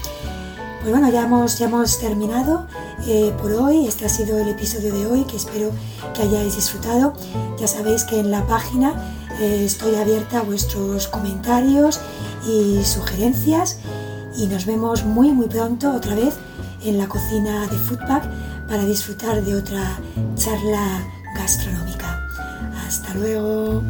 Pues 0.82 0.92
bueno, 0.92 1.10
ya 1.10 1.26
hemos, 1.26 1.60
ya 1.60 1.68
hemos 1.68 2.00
terminado 2.00 2.66
eh, 3.06 3.32
por 3.40 3.52
hoy. 3.52 3.86
Este 3.86 4.06
ha 4.06 4.10
sido 4.10 4.40
el 4.40 4.48
episodio 4.48 4.92
de 4.92 5.06
hoy 5.06 5.26
que 5.26 5.38
espero 5.38 5.72
que 6.16 6.24
hayáis 6.24 6.56
disfrutado. 6.56 7.14
Ya 7.60 7.68
sabéis 7.68 8.04
que 8.04 8.20
en 8.20 8.32
la 8.32 8.48
página 8.48 8.96
eh, 9.40 9.64
estoy 9.64 9.94
abierta 9.96 10.40
a 10.40 10.42
vuestros 10.42 11.08
comentarios 11.08 12.00
y 12.48 12.84
sugerencias 12.84 13.78
y 14.36 14.48
nos 14.48 14.66
vemos 14.66 15.06
muy 15.06 15.32
muy 15.32 15.48
pronto 15.48 15.94
otra 15.94 16.16
vez 16.16 16.34
en 16.84 16.98
la 16.98 17.08
cocina 17.08 17.68
de 17.68 17.78
Foodpack 17.78 18.28
para 18.68 18.84
disfrutar 18.84 19.44
de 19.44 19.56
otra 19.56 20.00
charla 20.36 21.08
gastronómica. 21.38 22.28
Hasta 22.88 23.14
luego. 23.14 23.84